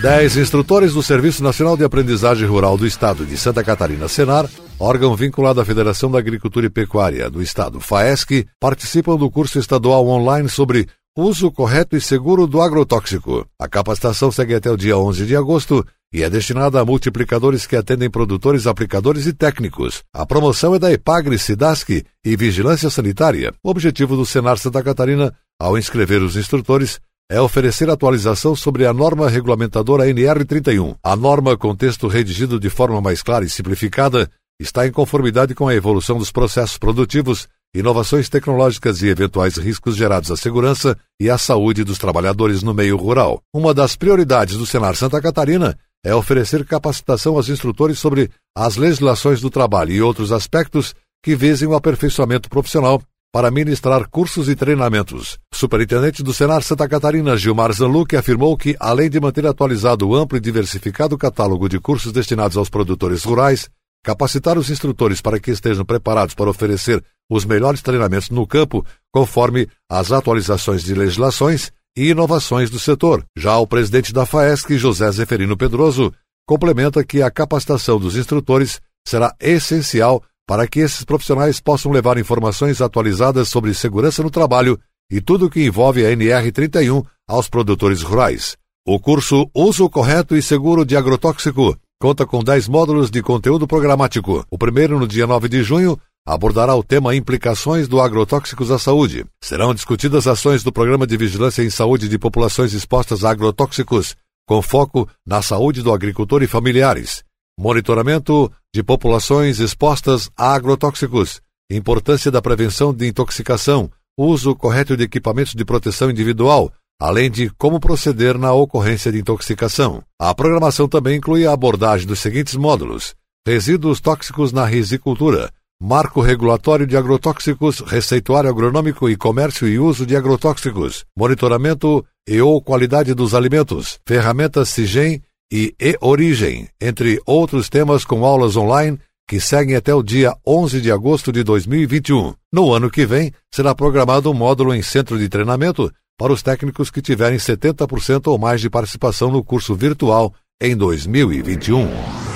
Dez 0.01 0.35
instrutores 0.35 0.93
do 0.93 1.03
Serviço 1.03 1.43
Nacional 1.43 1.77
de 1.77 1.83
Aprendizagem 1.83 2.47
Rural 2.47 2.75
do 2.75 2.87
Estado 2.87 3.23
de 3.23 3.37
Santa 3.37 3.63
Catarina, 3.63 4.07
Senar, 4.07 4.49
órgão 4.79 5.15
vinculado 5.15 5.61
à 5.61 5.65
Federação 5.65 6.09
da 6.09 6.17
Agricultura 6.17 6.65
e 6.65 6.71
Pecuária 6.71 7.29
do 7.29 7.39
Estado, 7.39 7.79
FAESC, 7.79 8.47
participam 8.59 9.15
do 9.15 9.29
curso 9.29 9.59
estadual 9.59 10.07
online 10.07 10.49
sobre 10.49 10.87
uso 11.15 11.51
correto 11.51 11.95
e 11.95 12.01
seguro 12.01 12.47
do 12.47 12.63
agrotóxico. 12.63 13.45
A 13.59 13.67
capacitação 13.67 14.31
segue 14.31 14.55
até 14.55 14.71
o 14.71 14.77
dia 14.77 14.97
11 14.97 15.27
de 15.27 15.35
agosto 15.35 15.85
e 16.11 16.23
é 16.23 16.29
destinada 16.29 16.79
a 16.79 16.85
multiplicadores 16.85 17.67
que 17.67 17.75
atendem 17.75 18.09
produtores, 18.09 18.65
aplicadores 18.65 19.25
e 19.27 19.33
técnicos. 19.33 20.03
A 20.13 20.25
promoção 20.25 20.73
é 20.73 20.79
da 20.79 20.91
Epagre, 20.91 21.37
Sidasc 21.37 21.89
e 22.25 22.35
Vigilância 22.35 22.89
Sanitária. 22.89 23.53
O 23.63 23.69
objetivo 23.69 24.15
do 24.15 24.25
Senar 24.25 24.57
Santa 24.57 24.81
Catarina, 24.81 25.33
ao 25.59 25.77
inscrever 25.77 26.21
os 26.21 26.35
instrutores, 26.35 26.99
é 27.31 27.39
oferecer 27.39 27.89
atualização 27.89 28.55
sobre 28.55 28.87
a 28.87 28.93
norma 28.93 29.29
regulamentadora 29.29 30.05
NR31. 30.07 30.97
A 31.03 31.15
norma, 31.15 31.55
com 31.55 31.75
texto 31.75 32.07
redigido 32.07 32.59
de 32.59 32.69
forma 32.69 32.99
mais 32.99 33.21
clara 33.21 33.45
e 33.45 33.49
simplificada, 33.49 34.29
está 34.59 34.87
em 34.87 34.91
conformidade 34.91 35.53
com 35.53 35.67
a 35.67 35.75
evolução 35.75 36.17
dos 36.17 36.31
processos 36.31 36.77
produtivos 36.77 37.47
inovações 37.73 38.27
tecnológicas 38.29 39.01
e 39.03 39.07
eventuais 39.07 39.57
riscos 39.57 39.95
gerados 39.95 40.31
à 40.31 40.37
segurança 40.37 40.97
e 41.19 41.29
à 41.29 41.37
saúde 41.37 41.83
dos 41.83 41.99
trabalhadores 41.99 42.63
no 42.63 42.73
meio 42.73 42.97
rural. 42.97 43.41
Uma 43.53 43.73
das 43.73 43.95
prioridades 43.95 44.57
do 44.57 44.65
Senar 44.65 44.95
Santa 44.95 45.21
Catarina 45.21 45.77
é 46.03 46.13
oferecer 46.13 46.65
capacitação 46.65 47.35
aos 47.35 47.49
instrutores 47.49 47.99
sobre 47.99 48.29
as 48.55 48.77
legislações 48.77 49.41
do 49.41 49.49
trabalho 49.49 49.91
e 49.91 50.01
outros 50.01 50.31
aspectos 50.31 50.93
que 51.23 51.35
visem 51.35 51.67
o 51.67 51.75
aperfeiçoamento 51.75 52.49
profissional 52.49 53.01
para 53.31 53.51
ministrar 53.51 54.07
cursos 54.09 54.49
e 54.49 54.55
treinamentos. 54.55 55.37
O 55.53 55.55
superintendente 55.55 56.23
do 56.23 56.33
Senar 56.33 56.63
Santa 56.63 56.87
Catarina, 56.87 57.37
Gilmar 57.37 57.71
Zanluc, 57.71 58.15
afirmou 58.15 58.57
que, 58.57 58.75
além 58.79 59.09
de 59.09 59.19
manter 59.19 59.45
atualizado 59.45 60.07
o 60.07 60.15
amplo 60.15 60.37
e 60.37 60.41
diversificado 60.41 61.17
catálogo 61.17 61.69
de 61.69 61.79
cursos 61.79 62.11
destinados 62.11 62.57
aos 62.57 62.69
produtores 62.69 63.23
rurais, 63.23 63.69
capacitar 64.03 64.57
os 64.57 64.69
instrutores 64.69 65.21
para 65.21 65.39
que 65.39 65.51
estejam 65.51 65.85
preparados 65.85 66.33
para 66.33 66.49
oferecer 66.49 67.03
os 67.29 67.45
melhores 67.45 67.81
treinamentos 67.81 68.29
no 68.29 68.47
campo, 68.47 68.83
conforme 69.11 69.67
as 69.87 70.11
atualizações 70.11 70.83
de 70.83 70.95
legislações 70.95 71.71
e 71.98 72.10
inovações 72.10 72.69
do 72.69 72.79
setor. 72.79 73.25
Já 73.38 73.58
o 73.58 73.67
presidente 73.67 74.13
da 74.13 74.25
FAESC, 74.25 74.77
José 74.77 75.12
Zeferino 75.12 75.58
Pedroso, 75.58 76.13
complementa 76.48 77.03
que 77.03 77.22
a 77.22 77.29
capacitação 77.29 78.00
dos 78.00 78.15
instrutores 78.15 78.81
será 79.08 79.36
essencial 79.39 80.24
para 80.48 80.67
que 80.67 80.79
esses 80.79 81.03
profissionais 81.03 81.60
possam 81.60 81.91
levar 81.91 82.17
informações 82.17 82.81
atualizadas 82.81 83.50
sobre 83.50 83.74
segurança 83.74 84.24
no 84.24 84.31
trabalho 84.31 84.79
e 85.12 85.22
tudo 85.22 85.46
o 85.46 85.50
que 85.50 85.65
envolve 85.65 86.05
a 86.05 86.10
NR31 86.10 87.05
aos 87.27 87.48
produtores 87.48 88.01
rurais. 88.01 88.58
O 88.88 89.00
curso 89.00 89.50
Uso 89.53 89.89
Correto 89.89 90.36
e 90.36 90.41
Seguro 90.41 90.84
de 90.84 90.96
Agrotóxico 90.96 91.77
conta 92.01 92.25
com 92.25 92.43
10 92.43 92.67
módulos 92.67 93.12
de 93.12 93.22
conteúdo 93.22 93.67
programático. 93.67 94.46
O 94.50 94.58
primeiro, 94.58 94.98
no 94.98 95.08
dia 95.08 95.27
9 95.27 95.50
de 95.50 95.62
junho, 95.62 96.00
abordará 96.25 96.75
o 96.75 96.83
tema 96.83 97.15
Implicações 97.15 97.88
do 97.88 97.99
agrotóxicos 97.99 98.71
à 98.71 98.77
saúde. 98.77 99.25
Serão 99.43 99.73
discutidas 99.73 100.27
ações 100.27 100.63
do 100.63 100.71
Programa 100.71 101.07
de 101.07 101.17
Vigilância 101.17 101.63
em 101.63 101.69
Saúde 101.69 102.07
de 102.07 102.19
Populações 102.19 102.73
Expostas 102.73 103.23
a 103.23 103.31
Agrotóxicos, 103.31 104.15
com 104.47 104.61
foco 104.61 105.07
na 105.25 105.41
saúde 105.41 105.81
do 105.81 105.93
agricultor 105.93 106.41
e 106.43 106.47
familiares. 106.47 107.23
Monitoramento 107.59 108.51
de 108.73 108.81
populações 108.81 109.59
expostas 109.59 110.29
a 110.38 110.53
agrotóxicos. 110.53 111.41
Importância 111.69 112.31
da 112.31 112.41
prevenção 112.41 112.93
de 112.93 113.07
intoxicação. 113.07 113.91
Uso 114.17 114.55
correto 114.55 114.95
de 114.95 115.03
equipamentos 115.03 115.53
de 115.53 115.65
proteção 115.65 116.09
individual, 116.09 116.71
além 116.99 117.29
de 117.29 117.49
como 117.51 117.79
proceder 117.79 118.38
na 118.38 118.53
ocorrência 118.53 119.11
de 119.11 119.19
intoxicação. 119.19 120.03
A 120.19 120.33
programação 120.33 120.88
também 120.88 121.17
inclui 121.17 121.45
a 121.45 121.53
abordagem 121.53 122.07
dos 122.07 122.19
seguintes 122.19 122.55
módulos: 122.55 123.15
resíduos 123.47 124.01
tóxicos 124.01 124.51
na 124.51 124.65
risicultura, 124.65 125.51
Marco 125.81 126.19
Regulatório 126.19 126.86
de 126.86 126.98
Agrotóxicos, 126.98 127.79
Receituário 127.79 128.50
Agronômico 128.50 129.09
e 129.09 129.15
Comércio 129.15 129.65
e 129.65 129.79
Uso 129.79 130.05
de 130.05 130.13
Agrotóxicos, 130.13 131.05
Monitoramento 131.17 132.05
e 132.27 132.41
ou 132.41 132.62
Qualidade 132.62 133.13
dos 133.13 133.33
Alimentos, 133.33 133.98
Ferramentas 134.05 134.67
SIGEM 134.67 135.21
e 135.50 135.74
E-Origem, 135.79 136.67
entre 136.81 137.21
outros 137.25 137.69
temas 137.69 138.03
com 138.03 138.25
aulas 138.25 138.57
online 138.57 139.00
que 139.25 139.39
seguem 139.39 139.77
até 139.77 139.93
o 139.93 140.03
dia 140.03 140.36
11 140.45 140.81
de 140.81 140.91
agosto 140.91 141.31
de 141.31 141.43
2021. 141.43 142.33
No 142.51 142.74
ano 142.74 142.89
que 142.89 143.05
vem, 143.05 143.31
será 143.50 143.74
programado 143.74 144.29
um 144.29 144.33
módulo 144.33 144.74
em 144.74 144.81
centro 144.81 145.17
de 145.17 145.29
treinamento 145.29 145.89
para 146.17 146.33
os 146.33 146.43
técnicos 146.43 146.91
que 146.91 147.01
tiverem 147.01 147.38
70% 147.38 148.27
ou 148.27 148.38
mais 148.38 148.59
de 148.59 148.69
participação 148.69 149.31
no 149.31 149.41
curso 149.41 149.74
virtual 149.75 150.33
em 150.62 150.75
2021. 150.75 152.28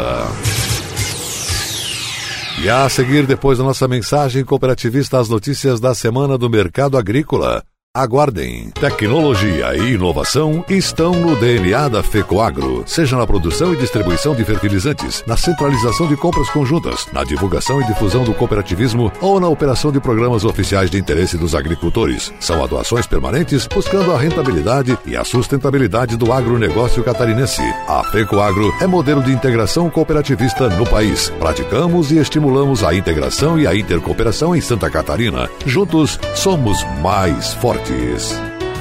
E 2.61 2.69
a 2.69 2.89
seguir, 2.89 3.25
depois 3.25 3.57
da 3.57 3.63
nossa 3.63 3.87
mensagem 3.87 4.43
cooperativista, 4.43 5.17
as 5.17 5.29
notícias 5.29 5.79
da 5.79 5.95
semana 5.95 6.37
do 6.37 6.49
mercado 6.49 6.97
agrícola. 6.97 7.63
Aguardem. 7.99 8.69
Tecnologia 8.69 9.75
e 9.75 9.95
inovação 9.95 10.63
estão 10.69 11.11
no 11.11 11.35
DNA 11.35 11.89
da 11.89 12.01
FECOAGRO, 12.01 12.83
seja 12.85 13.17
na 13.17 13.27
produção 13.27 13.73
e 13.73 13.75
distribuição 13.75 14.33
de 14.33 14.45
fertilizantes, 14.45 15.21
na 15.27 15.35
centralização 15.35 16.07
de 16.07 16.15
compras 16.15 16.49
conjuntas, 16.49 17.07
na 17.11 17.25
divulgação 17.25 17.81
e 17.81 17.83
difusão 17.83 18.23
do 18.23 18.33
cooperativismo 18.33 19.11
ou 19.19 19.37
na 19.37 19.49
operação 19.49 19.91
de 19.91 19.99
programas 19.99 20.45
oficiais 20.45 20.89
de 20.89 20.97
interesse 20.97 21.37
dos 21.37 21.53
agricultores. 21.53 22.31
São 22.39 22.63
atuações 22.63 23.05
permanentes 23.05 23.67
buscando 23.67 24.13
a 24.13 24.17
rentabilidade 24.17 24.97
e 25.05 25.17
a 25.17 25.25
sustentabilidade 25.25 26.15
do 26.15 26.31
agronegócio 26.31 27.03
catarinense. 27.03 27.63
A 27.85 28.01
FECOAGRO 28.05 28.73
é 28.79 28.87
modelo 28.87 29.21
de 29.21 29.33
integração 29.33 29.89
cooperativista 29.89 30.69
no 30.69 30.87
país. 30.87 31.27
Praticamos 31.37 32.13
e 32.13 32.17
estimulamos 32.17 32.81
a 32.81 32.95
integração 32.95 33.59
e 33.59 33.67
a 33.67 33.75
intercooperação 33.75 34.55
em 34.55 34.61
Santa 34.61 34.89
Catarina. 34.89 35.49
Juntos, 35.65 36.17
somos 36.33 36.81
mais 37.01 37.53
fortes. 37.55 37.88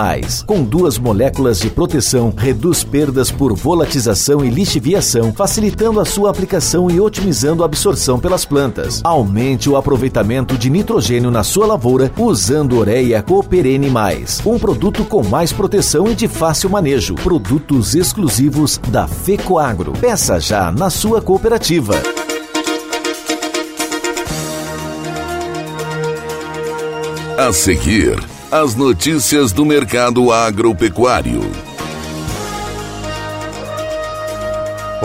com 0.46 0.62
duas 0.62 0.98
moléculas 0.98 1.60
de 1.60 1.70
proteção, 1.70 2.32
reduz 2.36 2.84
perdas 2.84 3.30
por 3.30 3.54
volatização 3.54 4.44
e 4.44 4.50
lixiviação, 4.50 5.32
facilitando 5.32 6.00
a 6.00 6.04
sua 6.04 6.30
aplicação 6.30 6.75
e 6.90 7.00
otimizando 7.00 7.62
a 7.62 7.66
absorção 7.66 8.18
pelas 8.18 8.44
plantas. 8.44 9.00
Aumente 9.02 9.68
o 9.68 9.76
aproveitamento 9.76 10.56
de 10.58 10.68
nitrogênio 10.68 11.30
na 11.30 11.42
sua 11.42 11.66
lavoura 11.66 12.12
usando 12.18 12.76
Ureia 12.76 13.22
Cooper 13.22 13.66
N+, 13.66 13.90
um 14.44 14.58
produto 14.58 15.04
com 15.04 15.22
mais 15.22 15.52
proteção 15.52 16.08
e 16.08 16.14
de 16.14 16.28
fácil 16.28 16.70
manejo. 16.70 17.14
Produtos 17.14 17.94
exclusivos 17.94 18.78
da 18.88 19.08
FECOAGRO. 19.08 19.92
Peça 19.92 20.38
já 20.38 20.70
na 20.70 20.90
sua 20.90 21.20
cooperativa. 21.20 21.94
A 27.38 27.52
seguir, 27.52 28.18
as 28.50 28.74
notícias 28.74 29.52
do 29.52 29.64
mercado 29.64 30.32
agropecuário. 30.32 31.65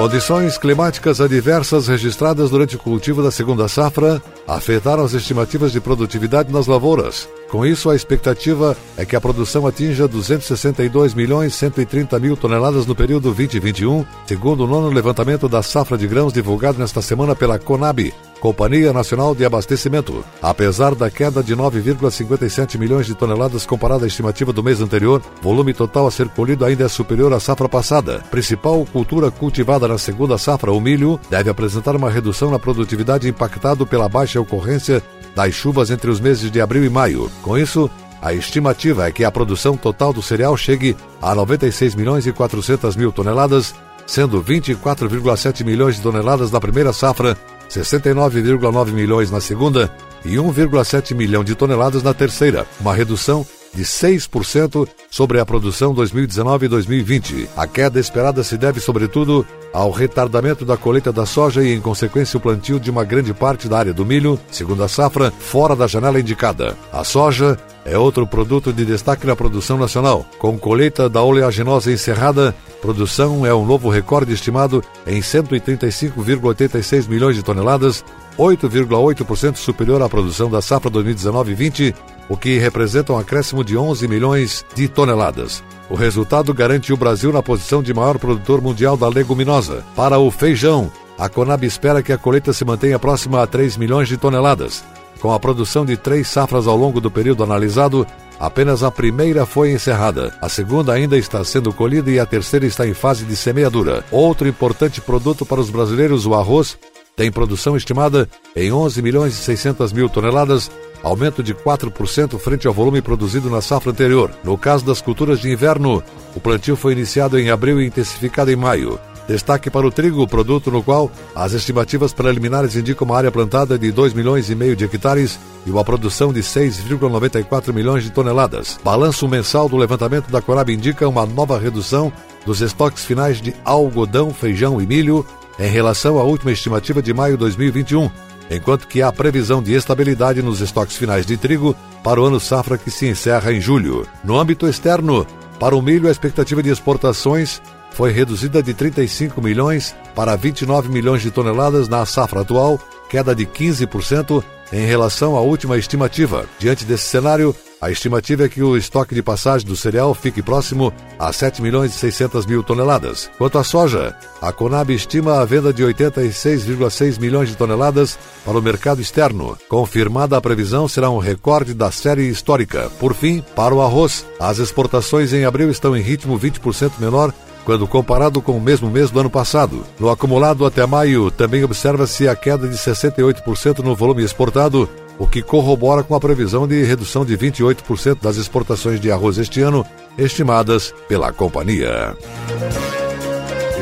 Condições 0.01 0.57
climáticas 0.57 1.21
adversas 1.21 1.87
registradas 1.87 2.49
durante 2.49 2.75
o 2.75 2.79
cultivo 2.79 3.21
da 3.21 3.29
segunda 3.29 3.67
safra 3.67 4.19
afetaram 4.47 5.03
as 5.03 5.13
estimativas 5.13 5.71
de 5.71 5.79
produtividade 5.79 6.51
nas 6.51 6.65
lavouras. 6.65 7.29
Com 7.51 7.63
isso, 7.63 7.87
a 7.87 7.95
expectativa 7.95 8.75
é 8.97 9.05
que 9.05 9.15
a 9.15 9.21
produção 9.21 9.67
atinja 9.67 10.07
262 10.07 11.13
milhões 11.13 11.53
130 11.53 12.17
mil 12.17 12.35
toneladas 12.35 12.87
no 12.87 12.95
período 12.95 13.25
2021, 13.25 14.03
segundo 14.25 14.63
o 14.63 14.67
nono 14.67 14.89
levantamento 14.89 15.47
da 15.47 15.61
safra 15.61 15.95
de 15.99 16.07
grãos 16.07 16.33
divulgado 16.33 16.79
nesta 16.79 17.03
semana 17.03 17.35
pela 17.35 17.59
Conab, 17.59 18.11
Companhia 18.41 18.91
Nacional 18.91 19.35
de 19.35 19.45
Abastecimento. 19.45 20.25
Apesar 20.41 20.95
da 20.95 21.11
queda 21.11 21.43
de 21.43 21.55
9,57 21.55 22.75
milhões 22.75 23.05
de 23.05 23.13
toneladas 23.13 23.67
comparada 23.67 24.03
à 24.03 24.07
estimativa 24.07 24.51
do 24.51 24.63
mês 24.63 24.81
anterior, 24.81 25.21
volume 25.43 25.75
total 25.75 26.07
a 26.07 26.11
ser 26.11 26.27
colhido 26.27 26.65
ainda 26.65 26.83
é 26.83 26.87
superior 26.87 27.31
à 27.33 27.39
safra 27.39 27.69
passada. 27.69 28.23
Principal 28.31 28.83
cultura 28.91 29.29
cultivada 29.29 29.87
na 29.87 29.99
segunda 29.99 30.39
safra, 30.39 30.71
o 30.71 30.81
milho, 30.81 31.19
deve 31.29 31.51
apresentar 31.51 31.95
uma 31.95 32.09
redução 32.09 32.49
na 32.49 32.57
produtividade 32.57 33.29
impactado 33.29 33.85
pela 33.85 34.09
baixa 34.09 34.41
ocorrência 34.41 35.03
das 35.35 35.53
chuvas 35.53 35.91
entre 35.91 36.09
os 36.09 36.19
meses 36.19 36.49
de 36.49 36.59
abril 36.59 36.83
e 36.83 36.89
maio. 36.89 37.31
Com 37.43 37.55
isso, 37.55 37.91
a 38.19 38.33
estimativa 38.33 39.07
é 39.07 39.11
que 39.11 39.23
a 39.23 39.31
produção 39.31 39.77
total 39.77 40.11
do 40.11 40.21
cereal 40.21 40.57
chegue 40.57 40.97
a 41.21 41.35
96 41.35 41.93
milhões 41.93 42.25
e 42.25 42.31
400 42.31 42.95
mil 42.95 43.11
toneladas, 43.11 43.75
sendo 44.07 44.43
24,7 44.43 45.63
milhões 45.63 45.97
de 45.97 46.01
toneladas 46.01 46.49
na 46.51 46.59
primeira 46.59 46.91
safra, 46.91 47.37
69,9 47.71 48.91
milhões 48.91 49.31
na 49.31 49.39
segunda 49.39 49.89
e 50.25 50.35
1,7 50.35 51.15
milhão 51.15 51.43
de 51.43 51.55
toneladas 51.55 52.03
na 52.03 52.13
terceira, 52.13 52.65
uma 52.79 52.93
redução 52.93 53.45
de 53.73 53.83
6% 53.83 54.87
sobre 55.09 55.39
a 55.39 55.45
produção 55.45 55.93
2019 55.93 56.65
e 56.65 56.69
2020. 56.69 57.49
A 57.55 57.67
queda 57.67 57.99
esperada 57.99 58.43
se 58.43 58.57
deve, 58.57 58.79
sobretudo, 58.79 59.45
ao 59.73 59.91
retardamento 59.91 60.65
da 60.65 60.75
colheita 60.75 61.11
da 61.11 61.25
soja 61.25 61.63
e, 61.63 61.73
em 61.73 61.79
consequência, 61.79 62.37
o 62.37 62.41
plantio 62.41 62.79
de 62.79 62.89
uma 62.89 63.03
grande 63.03 63.33
parte 63.33 63.67
da 63.67 63.77
área 63.77 63.93
do 63.93 64.05
milho, 64.05 64.39
segundo 64.51 64.83
a 64.83 64.87
safra, 64.87 65.31
fora 65.31 65.75
da 65.75 65.87
janela 65.87 66.19
indicada. 66.19 66.77
A 66.91 67.03
soja 67.03 67.57
é 67.85 67.97
outro 67.97 68.27
produto 68.27 68.71
de 68.71 68.85
destaque 68.85 69.25
na 69.25 69.35
produção 69.35 69.77
nacional. 69.77 70.25
Com 70.37 70.57
colheita 70.57 71.09
da 71.09 71.21
oleaginosa 71.21 71.91
encerrada, 71.91 72.55
produção 72.81 73.45
é 73.45 73.53
um 73.53 73.65
novo 73.65 73.89
recorde 73.89 74.33
estimado 74.33 74.83
em 75.07 75.19
135,86 75.19 77.07
milhões 77.07 77.35
de 77.35 77.43
toneladas, 77.43 78.03
8,8% 78.37 79.55
superior 79.57 80.01
à 80.01 80.09
produção 80.09 80.49
da 80.49 80.61
safra 80.61 80.91
2019-20, 80.91 81.93
o 82.31 82.37
que 82.37 82.57
representa 82.57 83.11
um 83.11 83.17
acréscimo 83.17 83.61
de 83.61 83.75
11 83.75 84.07
milhões 84.07 84.65
de 84.73 84.87
toneladas. 84.87 85.61
O 85.89 85.95
resultado 85.95 86.53
garante 86.53 86.93
o 86.93 86.97
Brasil 86.97 87.33
na 87.33 87.43
posição 87.43 87.83
de 87.83 87.93
maior 87.93 88.17
produtor 88.17 88.61
mundial 88.61 88.95
da 88.95 89.09
leguminosa. 89.09 89.83
Para 89.97 90.17
o 90.17 90.31
feijão, 90.31 90.89
a 91.19 91.27
Conab 91.27 91.65
espera 91.65 92.01
que 92.01 92.13
a 92.13 92.17
colheita 92.17 92.53
se 92.53 92.63
mantenha 92.63 92.97
próxima 92.97 93.43
a 93.43 93.47
3 93.47 93.75
milhões 93.75 94.07
de 94.07 94.15
toneladas. 94.15 94.81
Com 95.19 95.33
a 95.33 95.39
produção 95.41 95.85
de 95.85 95.97
três 95.97 96.25
safras 96.29 96.67
ao 96.67 96.77
longo 96.77 97.01
do 97.01 97.11
período 97.11 97.43
analisado, 97.43 98.07
apenas 98.39 98.81
a 98.81 98.89
primeira 98.89 99.45
foi 99.45 99.73
encerrada, 99.73 100.33
a 100.41 100.47
segunda 100.47 100.93
ainda 100.93 101.17
está 101.17 101.43
sendo 101.43 101.73
colhida 101.73 102.09
e 102.09 102.17
a 102.17 102.25
terceira 102.25 102.65
está 102.65 102.87
em 102.87 102.93
fase 102.93 103.25
de 103.25 103.35
semeadura. 103.35 104.05
Outro 104.09 104.47
importante 104.47 105.01
produto 105.01 105.45
para 105.45 105.59
os 105.59 105.69
brasileiros, 105.69 106.25
o 106.25 106.33
arroz, 106.33 106.77
tem 107.13 107.29
produção 107.29 107.75
estimada 107.75 108.27
em 108.55 108.71
11 108.71 109.01
milhões 109.01 109.33
e 109.33 109.43
600 109.43 109.91
mil 109.91 110.07
toneladas, 110.09 110.71
aumento 111.03 111.41
de 111.41 111.53
4% 111.53 112.37
frente 112.37 112.67
ao 112.67 112.73
volume 112.73 113.01
produzido 113.01 113.49
na 113.49 113.61
safra 113.61 113.91
anterior. 113.91 114.31
No 114.43 114.57
caso 114.57 114.85
das 114.85 115.01
culturas 115.01 115.39
de 115.39 115.51
inverno, 115.51 116.03
o 116.35 116.39
plantio 116.39 116.75
foi 116.75 116.93
iniciado 116.93 117.39
em 117.39 117.49
abril 117.49 117.81
e 117.81 117.87
intensificado 117.87 118.51
em 118.51 118.55
maio. 118.55 118.99
Destaque 119.27 119.69
para 119.69 119.87
o 119.87 119.91
trigo, 119.91 120.27
produto 120.27 120.71
no 120.71 120.83
qual 120.83 121.09
as 121.35 121.53
estimativas 121.53 122.11
preliminares 122.11 122.75
indicam 122.75 123.05
uma 123.05 123.17
área 123.17 123.31
plantada 123.31 123.77
de 123.77 123.91
2 123.91 124.13
milhões 124.13 124.49
e 124.49 124.55
meio 124.55 124.75
de 124.75 124.83
hectares 124.83 125.39
e 125.65 125.71
uma 125.71 125.85
produção 125.85 126.33
de 126.33 126.41
6,94 126.41 127.73
milhões 127.73 128.03
de 128.03 128.11
toneladas. 128.11 128.79
Balanço 128.83 129.27
mensal 129.27 129.69
do 129.69 129.77
levantamento 129.77 130.29
da 130.29 130.41
Corab 130.41 130.73
indica 130.73 131.07
uma 131.07 131.25
nova 131.25 131.57
redução 131.57 132.11
dos 132.45 132.61
estoques 132.61 133.05
finais 133.05 133.39
de 133.39 133.53
algodão, 133.63 134.33
feijão 134.33 134.81
e 134.81 134.87
milho 134.87 135.25
em 135.59 135.69
relação 135.69 136.17
à 136.17 136.23
última 136.23 136.51
estimativa 136.51 137.01
de 137.01 137.13
maio 137.13 137.33
de 137.33 137.39
2021, 137.39 138.09
enquanto 138.51 138.87
que 138.87 139.01
há 139.01 139.11
previsão 139.11 139.63
de 139.63 139.73
estabilidade 139.73 140.41
nos 140.41 140.59
estoques 140.59 140.97
finais 140.97 141.25
de 141.25 141.37
trigo 141.37 141.75
para 142.03 142.21
o 142.21 142.25
ano 142.25 142.39
safra 142.39 142.77
que 142.77 142.91
se 142.91 143.07
encerra 143.07 143.53
em 143.53 143.61
julho. 143.61 144.05
No 144.23 144.37
âmbito 144.37 144.67
externo, 144.67 145.25
para 145.59 145.75
o 145.75 145.81
milho, 145.81 146.07
a 146.07 146.11
expectativa 146.11 146.61
de 146.61 146.69
exportações 146.69 147.61
foi 147.91 148.11
reduzida 148.11 148.61
de 148.61 148.73
35 148.73 149.41
milhões 149.41 149.95
para 150.13 150.35
29 150.35 150.89
milhões 150.89 151.21
de 151.21 151.31
toneladas 151.31 151.87
na 151.87 152.05
safra 152.05 152.41
atual, 152.41 152.79
queda 153.09 153.33
de 153.33 153.45
15% 153.45 154.43
em 154.71 154.85
relação 154.85 155.35
à 155.35 155.41
última 155.41 155.77
estimativa. 155.77 156.45
Diante 156.57 156.85
desse 156.85 157.05
cenário, 157.05 157.55
a 157.81 157.89
estimativa 157.89 158.45
é 158.45 158.49
que 158.49 158.61
o 158.61 158.77
estoque 158.77 159.15
de 159.15 159.23
passagem 159.23 159.67
do 159.67 159.75
cereal 159.75 160.13
fique 160.13 160.41
próximo 160.43 160.93
a 161.17 161.33
7 161.33 161.63
milhões 161.63 161.95
e 161.95 161.97
600 161.97 162.45
mil 162.45 162.61
toneladas. 162.61 163.31
Quanto 163.39 163.57
à 163.57 163.63
soja, 163.63 164.15
a 164.39 164.51
Conab 164.51 164.93
estima 164.93 165.41
a 165.41 165.45
venda 165.45 165.73
de 165.73 165.83
86,6 165.83 167.19
milhões 167.19 167.49
de 167.49 167.57
toneladas 167.57 168.19
para 168.45 168.57
o 168.57 168.61
mercado 168.61 169.01
externo. 169.01 169.57
Confirmada 169.67 170.37
a 170.37 170.41
previsão, 170.41 170.87
será 170.87 171.09
um 171.09 171.17
recorde 171.17 171.73
da 171.73 171.89
série 171.89 172.29
histórica. 172.29 172.91
Por 172.99 173.15
fim, 173.15 173.43
para 173.55 173.73
o 173.73 173.81
arroz, 173.81 174.27
as 174.39 174.59
exportações 174.59 175.33
em 175.33 175.45
abril 175.45 175.71
estão 175.71 175.97
em 175.97 176.01
ritmo 176.01 176.39
20% 176.39 176.91
menor 176.99 177.33
quando 177.65 177.87
comparado 177.87 178.41
com 178.41 178.57
o 178.57 178.61
mesmo 178.61 178.89
mês 178.89 179.09
do 179.11 179.19
ano 179.19 179.29
passado. 179.29 179.85
No 179.99 180.09
acumulado 180.09 180.65
até 180.65 180.85
maio, 180.85 181.29
também 181.31 181.63
observa-se 181.63 182.27
a 182.27 182.35
queda 182.35 182.67
de 182.67 182.75
68% 182.75 183.79
no 183.79 183.95
volume 183.95 184.23
exportado, 184.23 184.89
o 185.17 185.27
que 185.27 185.41
corrobora 185.41 186.03
com 186.03 186.15
a 186.15 186.19
previsão 186.19 186.67
de 186.67 186.83
redução 186.83 187.25
de 187.25 187.37
28% 187.37 188.21
das 188.21 188.37
exportações 188.37 188.99
de 188.99 189.11
arroz 189.11 189.37
este 189.37 189.61
ano, 189.61 189.85
estimadas 190.17 190.93
pela 191.07 191.31
companhia. 191.31 192.15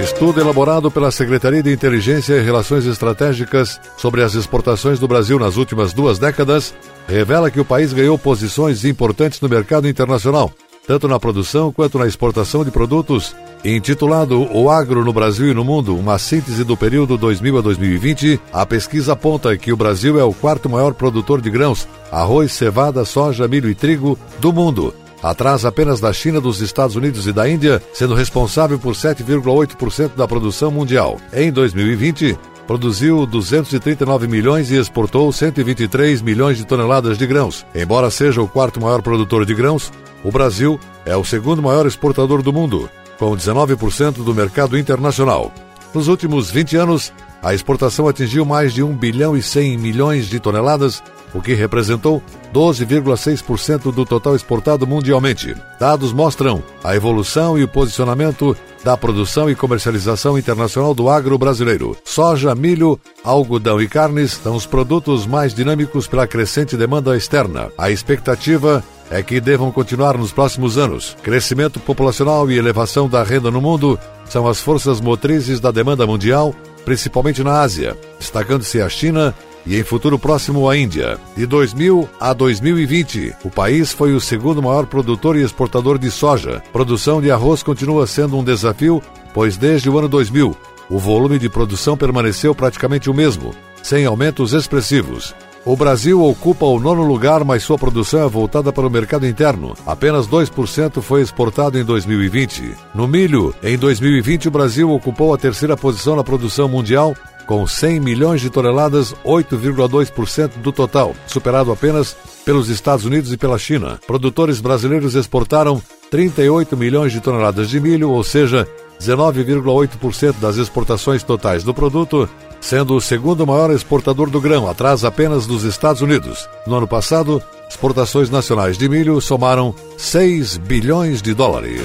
Estudo 0.04 0.40
elaborado 0.40 0.90
pela 0.90 1.12
Secretaria 1.12 1.62
de 1.62 1.74
Inteligência 1.74 2.36
e 2.36 2.42
Relações 2.42 2.86
Estratégicas 2.86 3.80
sobre 3.98 4.24
as 4.24 4.34
exportações 4.34 4.98
do 4.98 5.08
Brasil 5.08 5.38
nas 5.38 5.58
últimas 5.58 5.92
duas 5.92 6.18
décadas 6.18 6.74
revela 7.06 7.52
que 7.52 7.60
o 7.60 7.66
país 7.66 7.92
ganhou 7.92 8.18
posições 8.18 8.86
importantes 8.86 9.42
no 9.42 9.50
mercado 9.50 9.90
internacional, 9.90 10.54
tanto 10.90 11.08
na 11.08 11.20
produção 11.20 11.72
quanto 11.72 12.00
na 12.00 12.08
exportação 12.08 12.66
de 12.66 12.72
produtos. 12.72 13.36
Intitulado 13.64 14.50
O 14.52 14.72
Agro 14.72 15.06
no 15.06 15.14
Brasil 15.14 15.52
e 15.52 15.54
no 15.54 15.64
Mundo, 15.64 15.96
uma 15.96 16.18
síntese 16.18 16.64
do 16.64 16.76
período 16.76 17.16
2000 17.16 17.60
a 17.60 17.62
2020, 17.62 18.42
a 18.52 18.66
pesquisa 18.66 19.14
aponta 19.14 19.56
que 19.56 19.72
o 19.72 19.78
Brasil 19.78 20.20
é 20.20 20.24
o 20.24 20.34
quarto 20.34 20.68
maior 20.68 20.96
produtor 20.96 21.42
de 21.42 21.50
grãos, 21.52 21.88
arroz, 22.12 22.54
cevada, 22.54 23.06
soja, 23.06 23.48
milho 23.48 23.70
e 23.70 23.76
trigo 23.76 24.18
do 24.40 24.52
mundo 24.52 24.92
atrás 25.22 25.64
apenas 25.64 26.00
da 26.00 26.12
China, 26.12 26.42
dos 26.42 26.60
Estados 26.60 26.96
Unidos 26.96 27.28
e 27.28 27.34
da 27.34 27.48
Índia, 27.48 27.84
sendo 27.94 28.16
responsável 28.16 28.80
por 28.80 28.96
7,8% 28.96 30.16
da 30.16 30.28
produção 30.28 30.72
mundial. 30.72 31.20
Em 31.34 31.52
2020, 31.52 32.36
produziu 32.66 33.26
239 33.26 34.28
milhões 34.28 34.72
e 34.72 34.76
exportou 34.76 35.32
123 35.32 36.22
milhões 36.22 36.58
de 36.58 36.66
toneladas 36.66 37.18
de 37.18 37.28
grãos. 37.28 37.66
Embora 37.76 38.10
seja 38.10 38.42
o 38.42 38.48
quarto 38.48 38.80
maior 38.80 39.02
produtor 39.02 39.46
de 39.46 39.54
grãos, 39.54 39.92
o 40.24 40.32
Brasil 40.32 40.80
é 41.06 41.16
o 41.16 41.24
segundo 41.24 41.62
maior 41.62 41.86
exportador 41.86 42.42
do 42.42 42.54
mundo, 42.54 42.90
com 43.18 43.32
19% 43.36 44.24
do 44.24 44.34
mercado 44.34 44.78
internacional. 44.78 45.52
Nos 45.94 46.08
últimos 46.08 46.52
20 46.52 46.78
anos, 46.78 47.12
a 47.42 47.54
exportação 47.54 48.08
atingiu 48.08 48.46
mais 48.46 48.74
de 48.74 48.84
1 48.84 48.96
bilhão 48.96 49.36
e 49.36 49.42
100 49.42 49.78
milhões 49.78 50.28
de 50.28 50.40
toneladas, 50.40 51.02
o 51.34 51.42
que 51.42 51.54
representou 51.54 52.22
12,6% 52.54 53.92
do 53.92 54.06
total 54.06 54.36
exportado 54.36 54.86
mundialmente. 54.86 55.56
Dados 55.80 56.12
mostram 56.12 56.62
a 56.84 56.96
evolução 56.96 57.58
e 57.58 57.64
o 57.64 57.68
posicionamento 57.68 58.56
da 58.84 58.98
produção 58.98 59.50
e 59.50 59.56
comercialização 59.56 60.38
internacional 60.38 60.94
do 60.94 61.10
agro 61.10 61.38
brasileiro. 61.38 61.96
Soja, 62.04 62.56
milho, 62.56 63.00
algodão 63.24 63.82
e 63.82 63.88
carnes 63.88 64.32
são 64.32 64.56
os 64.56 64.66
produtos 64.66 65.26
mais 65.26 65.54
dinâmicos 65.54 66.08
pela 66.08 66.28
crescente 66.28 66.78
demanda 66.78 67.16
externa. 67.16 67.70
A 67.78 67.90
expectativa 67.90 68.84
é 69.10 69.24
que 69.24 69.42
devam 69.42 69.72
continuar 69.72 70.18
nos 70.18 70.32
próximos 70.32 70.78
anos. 70.78 71.16
Crescimento 71.24 71.80
populacional 71.80 72.50
e 72.50 72.58
elevação 72.58 73.10
da 73.10 73.24
renda 73.24 73.50
no 73.50 73.62
mundo 73.62 74.00
são 74.26 74.48
as 74.48 74.60
forças 74.60 75.02
motrizes 75.02 75.60
da 75.60 75.72
demanda 75.72 76.06
mundial, 76.06 76.54
principalmente 76.86 77.44
na 77.44 77.60
Ásia, 77.62 77.98
destacando-se 78.20 78.82
a 78.82 78.90
China 78.90 79.34
e 79.66 79.78
em 79.78 79.84
futuro 79.84 80.18
próximo 80.18 80.70
a 80.70 80.78
Índia. 80.78 81.18
De 81.36 81.46
2000 81.46 82.08
a 82.20 82.34
2020, 82.34 83.36
o 83.44 83.50
país 83.50 83.92
foi 83.92 84.14
o 84.14 84.22
segundo 84.22 84.62
maior 84.62 84.86
produtor 84.86 85.36
e 85.36 85.44
exportador 85.44 85.98
de 85.98 86.10
soja. 86.10 86.62
Produção 86.72 87.22
de 87.22 87.32
arroz 87.32 87.64
continua 87.64 88.08
sendo 88.08 88.38
um 88.38 88.44
desafio, 88.44 89.02
pois 89.34 89.58
desde 89.58 89.90
o 89.90 89.98
ano 89.98 90.08
2000 90.08 90.56
o 90.90 90.98
volume 90.98 91.38
de 91.38 91.48
produção 91.48 91.96
permaneceu 91.96 92.56
praticamente 92.56 93.10
o 93.12 93.14
mesmo, 93.14 93.54
sem 93.84 94.06
aumentos 94.06 94.54
expressivos. 94.54 95.36
O 95.66 95.76
Brasil 95.76 96.24
ocupa 96.24 96.66
o 96.66 96.80
nono 96.80 97.04
lugar, 97.04 97.44
mas 97.44 97.64
sua 97.64 97.78
produção 97.78 98.24
é 98.24 98.30
voltada 98.30 98.72
para 98.72 98.88
o 98.88 98.90
mercado 98.90 99.28
interno. 99.28 99.76
Apenas 99.86 100.28
2% 100.28 101.02
foi 101.02 101.22
exportado 101.22 101.78
em 101.78 101.84
2020. 101.84 102.76
No 102.96 103.08
milho, 103.08 103.54
em 103.62 103.78
2020, 103.78 104.48
o 104.48 104.52
Brasil 104.52 104.90
ocupou 104.90 105.34
a 105.34 105.38
terceira 105.38 105.76
posição 105.76 106.16
na 106.16 106.24
produção 106.24 106.70
mundial, 106.70 107.14
com 107.46 107.68
100 107.68 108.00
milhões 108.00 108.42
de 108.42 108.50
toneladas, 108.50 109.14
8,2% 109.26 110.60
do 110.62 110.72
total, 110.72 111.14
superado 111.28 111.72
apenas 111.72 112.16
pelos 112.46 112.70
Estados 112.70 113.06
Unidos 113.06 113.34
e 113.34 113.38
pela 113.38 113.58
China. 113.60 114.00
Produtores 114.08 114.62
brasileiros 114.62 115.14
exportaram 115.14 115.82
38 116.10 116.78
milhões 116.78 117.12
de 117.12 117.20
toneladas 117.20 117.70
de 117.70 117.80
milho, 117.80 118.12
ou 118.12 118.24
seja, 118.24 118.68
19,8% 119.00 120.36
das 120.40 120.58
exportações 120.58 121.24
totais 121.24 121.64
do 121.64 121.74
produto, 121.74 122.30
sendo 122.62 122.96
o 122.96 123.02
segundo 123.02 123.46
maior 123.46 123.72
exportador 123.72 124.30
do 124.30 124.42
grão, 124.42 124.70
atrás 124.70 125.04
apenas 125.04 125.46
dos 125.46 125.64
Estados 125.64 126.02
Unidos. 126.02 126.50
No 126.66 126.76
ano 126.76 126.88
passado, 126.88 127.42
exportações 127.70 128.30
nacionais 128.30 128.78
de 128.78 128.88
milho 128.90 129.20
somaram 129.22 129.74
6 129.98 130.58
bilhões 130.58 131.22
de 131.22 131.34
dólares. 131.34 131.82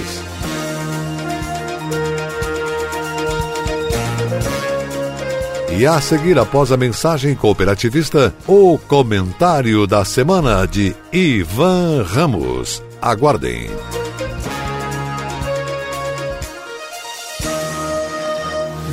E 5.76 5.86
a 5.86 6.00
seguir, 6.00 6.38
após 6.38 6.70
a 6.70 6.76
mensagem 6.76 7.34
cooperativista, 7.34 8.32
o 8.46 8.78
comentário 8.78 9.88
da 9.88 10.04
semana 10.04 10.66
de 10.66 10.94
Ivan 11.12 12.04
Ramos. 12.04 12.80
Aguardem. 13.02 13.70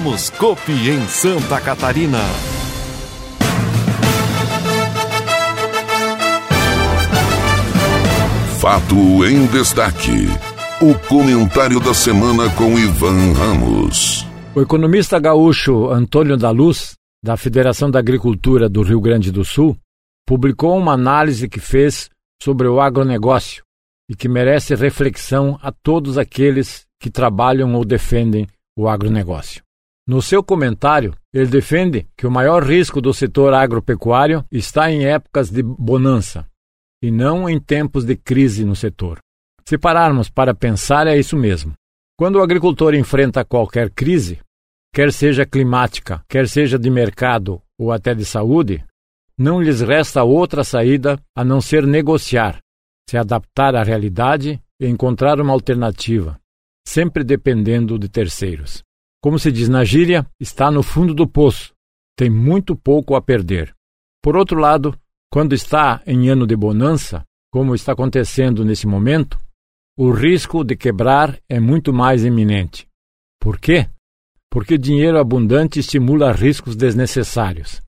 Somos 0.00 0.30
Copi 0.30 0.72
em 0.72 1.06
Santa 1.08 1.60
Catarina. 1.60 2.20
Fato 8.58 8.94
em 9.26 9.44
destaque. 9.48 10.26
O 10.80 10.94
comentário 11.06 11.78
da 11.80 11.92
semana 11.92 12.48
com 12.54 12.78
Ivan 12.78 13.34
Ramos. 13.34 14.26
O 14.54 14.62
economista 14.62 15.18
gaúcho 15.18 15.90
Antônio 15.90 16.38
da 16.38 16.50
Luz, 16.50 16.94
da 17.22 17.36
Federação 17.36 17.90
da 17.90 17.98
Agricultura 17.98 18.70
do 18.70 18.82
Rio 18.82 19.02
Grande 19.02 19.30
do 19.30 19.44
Sul, 19.44 19.76
publicou 20.26 20.78
uma 20.78 20.94
análise 20.94 21.46
que 21.46 21.60
fez 21.60 22.08
sobre 22.42 22.66
o 22.66 22.80
agronegócio 22.80 23.62
e 24.08 24.16
que 24.16 24.30
merece 24.30 24.74
reflexão 24.74 25.58
a 25.60 25.70
todos 25.70 26.16
aqueles 26.16 26.86
que 26.98 27.10
trabalham 27.10 27.74
ou 27.74 27.84
defendem 27.84 28.46
o 28.74 28.88
agronegócio. 28.88 29.62
No 30.10 30.20
seu 30.20 30.42
comentário, 30.42 31.14
ele 31.32 31.46
defende 31.46 32.08
que 32.16 32.26
o 32.26 32.30
maior 32.32 32.64
risco 32.64 33.00
do 33.00 33.14
setor 33.14 33.54
agropecuário 33.54 34.44
está 34.50 34.90
em 34.90 35.04
épocas 35.06 35.50
de 35.50 35.62
bonança 35.62 36.48
e 37.00 37.12
não 37.12 37.48
em 37.48 37.60
tempos 37.60 38.04
de 38.04 38.16
crise 38.16 38.64
no 38.64 38.74
setor. 38.74 39.20
Se 39.64 39.78
pararmos 39.78 40.28
para 40.28 40.52
pensar, 40.52 41.06
é 41.06 41.16
isso 41.16 41.36
mesmo. 41.36 41.74
Quando 42.18 42.40
o 42.40 42.42
agricultor 42.42 42.92
enfrenta 42.96 43.44
qualquer 43.44 43.88
crise, 43.88 44.40
quer 44.92 45.12
seja 45.12 45.46
climática, 45.46 46.24
quer 46.28 46.48
seja 46.48 46.76
de 46.76 46.90
mercado 46.90 47.62
ou 47.78 47.92
até 47.92 48.12
de 48.12 48.24
saúde, 48.24 48.84
não 49.38 49.62
lhes 49.62 49.80
resta 49.80 50.24
outra 50.24 50.64
saída 50.64 51.22
a 51.36 51.44
não 51.44 51.60
ser 51.60 51.86
negociar, 51.86 52.58
se 53.08 53.16
adaptar 53.16 53.76
à 53.76 53.84
realidade 53.84 54.60
e 54.80 54.88
encontrar 54.88 55.40
uma 55.40 55.52
alternativa, 55.52 56.36
sempre 56.84 57.22
dependendo 57.22 57.96
de 57.96 58.08
terceiros. 58.08 58.82
Como 59.22 59.38
se 59.38 59.52
diz 59.52 59.68
na 59.68 59.84
gíria, 59.84 60.26
está 60.40 60.70
no 60.70 60.82
fundo 60.82 61.14
do 61.14 61.28
poço, 61.28 61.74
tem 62.16 62.30
muito 62.30 62.74
pouco 62.74 63.14
a 63.14 63.20
perder. 63.20 63.74
Por 64.22 64.36
outro 64.36 64.58
lado, 64.58 64.98
quando 65.30 65.54
está 65.54 66.02
em 66.06 66.28
ano 66.28 66.46
de 66.46 66.56
bonança, 66.56 67.24
como 67.52 67.74
está 67.74 67.92
acontecendo 67.92 68.64
nesse 68.64 68.86
momento, 68.86 69.38
o 69.98 70.10
risco 70.10 70.64
de 70.64 70.76
quebrar 70.76 71.38
é 71.48 71.60
muito 71.60 71.92
mais 71.92 72.24
iminente. 72.24 72.88
Por 73.40 73.58
quê? 73.58 73.88
Porque 74.50 74.78
dinheiro 74.78 75.18
abundante 75.18 75.80
estimula 75.80 76.32
riscos 76.32 76.74
desnecessários, 76.74 77.82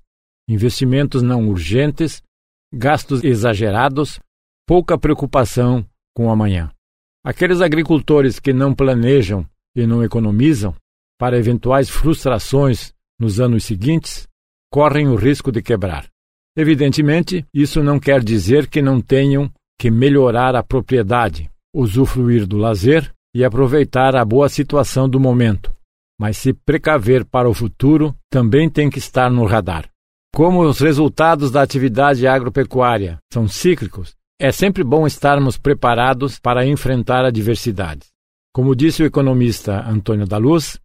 investimentos 0.49 1.23
não 1.23 1.49
urgentes, 1.49 2.23
gastos 2.73 3.25
exagerados, 3.25 4.21
pouca 4.67 4.99
preocupação 4.99 5.85
com 6.15 6.27
o 6.27 6.31
amanhã. 6.31 6.71
Aqueles 7.25 7.61
agricultores 7.61 8.39
que 8.39 8.53
não 8.53 8.75
planejam 8.75 9.47
e 9.75 9.87
não 9.87 10.03
economizam 10.03 10.75
para 11.23 11.39
eventuais 11.39 11.89
frustrações 11.89 12.93
nos 13.17 13.39
anos 13.39 13.65
seguintes, 13.65 14.27
correm 14.73 15.07
o 15.07 15.15
risco 15.15 15.53
de 15.53 15.63
quebrar. 15.63 16.09
Evidentemente, 16.57 17.47
isso 17.55 17.81
não 17.81 18.01
quer 18.01 18.25
dizer 18.25 18.67
que 18.67 18.83
não 18.83 19.01
tenham 19.01 19.49
que 19.79 19.89
melhorar 19.89 20.57
a 20.57 20.65
propriedade, 20.65 21.49
usufruir 21.73 22.45
do 22.45 22.57
lazer 22.57 23.09
e 23.33 23.45
aproveitar 23.45 24.17
a 24.17 24.25
boa 24.25 24.49
situação 24.49 25.09
do 25.09 25.21
momento. 25.21 25.73
Mas 26.21 26.39
se 26.39 26.53
precaver 26.53 27.25
para 27.25 27.49
o 27.49 27.55
futuro 27.55 28.13
também 28.29 28.69
tem 28.69 28.91
que 28.91 28.99
estar 28.99 29.31
no 29.31 29.47
radar. 29.47 29.89
Como 30.35 30.61
os 30.65 30.81
resultados 30.81 31.53
da 31.53 31.63
atividade 31.63 32.27
agropecuária 32.27 33.21
são 33.33 33.47
cíclicos, 33.47 34.13
é 34.41 34.51
sempre 34.51 34.83
bom 34.83 35.07
estarmos 35.07 35.57
preparados 35.57 36.41
para 36.41 36.67
enfrentar 36.67 37.25
adversidades. 37.25 38.09
Como 38.53 38.75
disse 38.75 39.05
o 39.05 39.07
economista 39.07 39.89
Antônio 39.89 40.27
da 40.27 40.37
Luz, 40.37 40.83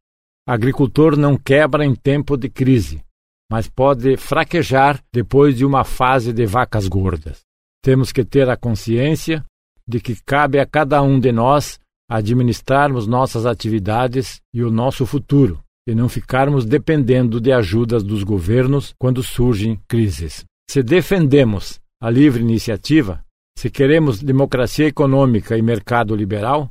agricultor 0.48 1.18
não 1.18 1.36
quebra 1.38 1.86
em 1.86 1.94
tempo 1.94 2.38
de 2.38 2.48
crise, 2.50 3.04
mas 3.52 3.68
pode 3.68 4.16
fraquejar 4.16 5.04
depois 5.14 5.58
de 5.58 5.66
uma 5.66 5.84
fase 5.84 6.32
de 6.32 6.46
vacas 6.46 6.88
gordas. 6.88 7.42
Temos 7.84 8.14
que 8.14 8.24
ter 8.24 8.50
a 8.50 8.56
consciência 8.56 9.44
de 9.88 10.00
que 10.00 10.16
cabe 10.26 10.60
a 10.60 10.66
cada 10.66 11.02
um 11.02 11.20
de 11.20 11.32
nós 11.34 11.80
administrarmos 12.10 13.06
nossas 13.06 13.46
atividades 13.46 14.40
e 14.54 14.64
o 14.64 14.72
nosso 14.72 15.06
futuro, 15.06 15.60
e 15.88 15.94
não 15.94 16.08
ficarmos 16.08 16.66
dependendo 16.66 17.42
de 17.42 17.52
ajudas 17.52 18.02
dos 18.02 18.24
governos 18.24 18.94
quando 18.98 19.22
surgem 19.22 19.80
crises. 19.88 20.46
Se 20.70 20.82
defendemos 20.82 21.80
a 22.02 22.10
livre 22.10 22.42
iniciativa, 22.42 23.22
se 23.58 23.70
queremos 23.70 24.22
democracia 24.22 24.88
econômica 24.88 25.58
e 25.58 25.62
mercado 25.62 26.16
liberal, 26.16 26.70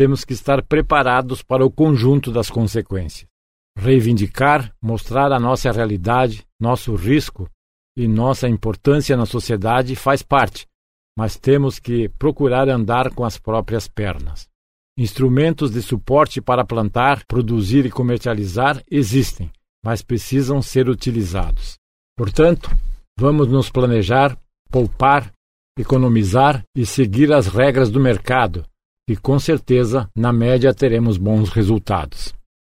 temos 0.00 0.24
que 0.24 0.32
estar 0.32 0.62
preparados 0.62 1.42
para 1.42 1.62
o 1.62 1.70
conjunto 1.70 2.32
das 2.32 2.48
consequências. 2.48 3.28
Reivindicar, 3.76 4.74
mostrar 4.80 5.30
a 5.30 5.38
nossa 5.38 5.70
realidade, 5.70 6.42
nosso 6.58 6.94
risco 6.94 7.46
e 7.94 8.08
nossa 8.08 8.48
importância 8.48 9.14
na 9.14 9.26
sociedade 9.26 9.94
faz 9.94 10.22
parte, 10.22 10.66
mas 11.14 11.36
temos 11.36 11.78
que 11.78 12.08
procurar 12.18 12.66
andar 12.70 13.10
com 13.10 13.26
as 13.26 13.36
próprias 13.36 13.88
pernas. 13.88 14.48
Instrumentos 14.96 15.70
de 15.70 15.82
suporte 15.82 16.40
para 16.40 16.64
plantar, 16.64 17.22
produzir 17.26 17.84
e 17.84 17.90
comercializar 17.90 18.82
existem, 18.90 19.50
mas 19.84 20.00
precisam 20.00 20.62
ser 20.62 20.88
utilizados. 20.88 21.76
Portanto, 22.16 22.70
vamos 23.18 23.48
nos 23.48 23.68
planejar, 23.68 24.34
poupar, 24.70 25.30
economizar 25.78 26.64
e 26.74 26.86
seguir 26.86 27.34
as 27.34 27.48
regras 27.48 27.90
do 27.90 28.00
mercado, 28.00 28.64
e 29.10 29.16
com 29.16 29.38
certeza, 29.38 30.08
na 30.14 30.32
média, 30.32 30.72
teremos 30.72 31.18
bons 31.18 31.50
resultados. 31.50 32.32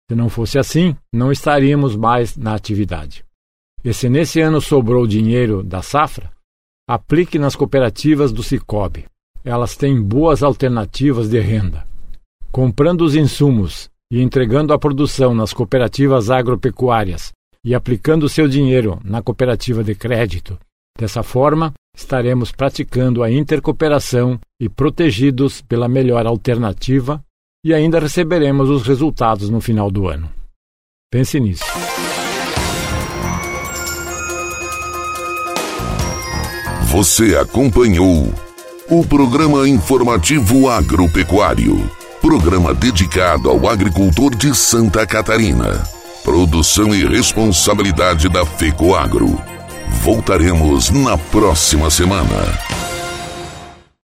Se 0.09 0.15
não 0.15 0.27
fosse 0.27 0.57
assim, 0.57 0.95
não 1.13 1.31
estaríamos 1.31 1.95
mais 1.95 2.35
na 2.35 2.55
atividade. 2.55 3.23
E 3.83 3.93
se 3.93 4.09
nesse 4.09 4.41
ano 4.41 4.59
sobrou 4.59 5.05
dinheiro 5.05 5.63
da 5.63 5.81
safra, 5.81 6.31
aplique 6.89 7.37
nas 7.37 7.55
cooperativas 7.55 8.31
do 8.33 8.41
Cicobi. 8.41 9.05
Elas 9.45 9.77
têm 9.77 10.01
boas 10.01 10.41
alternativas 10.41 11.29
de 11.29 11.39
renda 11.39 11.85
comprando 12.53 13.01
os 13.01 13.15
insumos 13.15 13.89
e 14.11 14.21
entregando 14.21 14.73
a 14.73 14.77
produção 14.77 15.33
nas 15.33 15.51
cooperativas 15.51 16.29
agropecuárias 16.29 17.31
e 17.65 17.73
aplicando 17.73 18.29
seu 18.29 18.47
dinheiro 18.47 18.99
na 19.03 19.23
cooperativa 19.23 19.83
de 19.83 19.95
crédito. 19.95 20.55
Dessa 20.97 21.23
forma, 21.23 21.73
estaremos 21.95 22.51
praticando 22.51 23.23
a 23.23 23.31
intercooperação 23.31 24.39
e 24.59 24.69
protegidos 24.69 25.61
pela 25.61 25.87
melhor 25.87 26.25
alternativa 26.25 27.23
e 27.65 27.73
ainda 27.73 27.99
receberemos 27.99 28.69
os 28.69 28.85
resultados 28.85 29.49
no 29.49 29.59
final 29.59 29.89
do 29.89 30.07
ano. 30.07 30.31
Pense 31.11 31.39
nisso. 31.39 31.63
Você 36.87 37.35
acompanhou 37.35 38.31
o 38.89 39.05
programa 39.05 39.67
informativo 39.67 40.69
agropecuário 40.69 41.89
Programa 42.23 42.73
dedicado 42.73 43.49
ao 43.49 43.67
agricultor 43.67 44.33
de 44.33 44.55
Santa 44.55 45.05
Catarina. 45.05 45.83
Produção 46.23 46.95
e 46.95 47.05
responsabilidade 47.05 48.29
da 48.29 48.45
FECOAGro. 48.45 49.52
Voltaremos 50.01 50.89
na 50.89 51.17
próxima 51.17 51.89
semana. 51.89 52.72